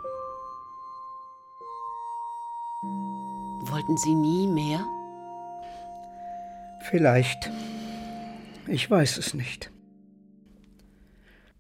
Wollten 3.72 3.98
Sie 3.98 4.16
nie 4.16 4.48
mehr? 4.48 4.84
Vielleicht. 6.90 7.52
Ich 8.66 8.90
weiß 8.90 9.18
es 9.18 9.36
nicht. 9.36 9.72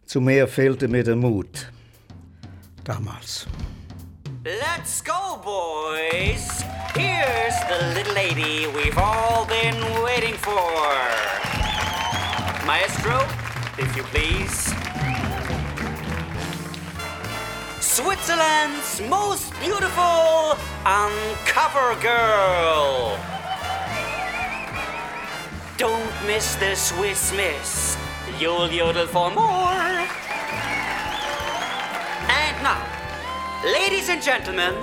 Zu 0.05 0.21
mehr 0.21 0.47
fehlte 0.47 0.87
mir 0.87 1.03
der 1.03 1.15
Mut. 1.15 1.71
Damals. 2.83 3.47
Let's 4.45 5.01
go, 5.01 5.37
boys! 5.43 6.63
Here's 6.95 7.55
the 7.67 7.91
little 7.93 8.13
lady 8.13 8.67
we've 8.67 8.97
all 8.97 9.45
been 9.45 9.75
waiting 10.01 10.35
for. 10.35 10.71
Maestro, 12.65 13.27
if 13.77 13.93
you 13.97 14.03
please. 14.03 14.73
Switzerland's 17.81 19.01
most 19.09 19.51
beautiful 19.59 20.55
uncover 20.85 21.99
girl. 22.01 23.19
Don't 25.75 26.13
miss 26.25 26.55
the 26.55 26.75
Swiss 26.75 27.33
Miss. 27.33 27.97
You'll 28.39 28.69
yodel 28.69 29.05
for 29.05 29.31
more. 29.31 30.07
And 32.31 32.63
now, 32.63 32.98
Ladies 33.63 34.07
and 34.07 34.21
gentlemen, 34.21 34.73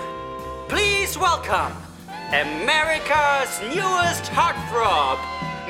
please 0.69 1.17
welcome 1.17 1.73
America's 2.29 3.59
newest 3.75 4.25
heartthrob, 4.31 5.19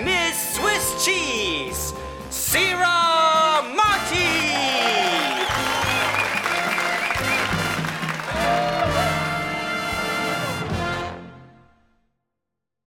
Miss 0.05 0.57
Swiss 0.57 1.05
Cheese, 1.05 1.95
Sarah 2.31 3.63
Marty! 3.77 5.16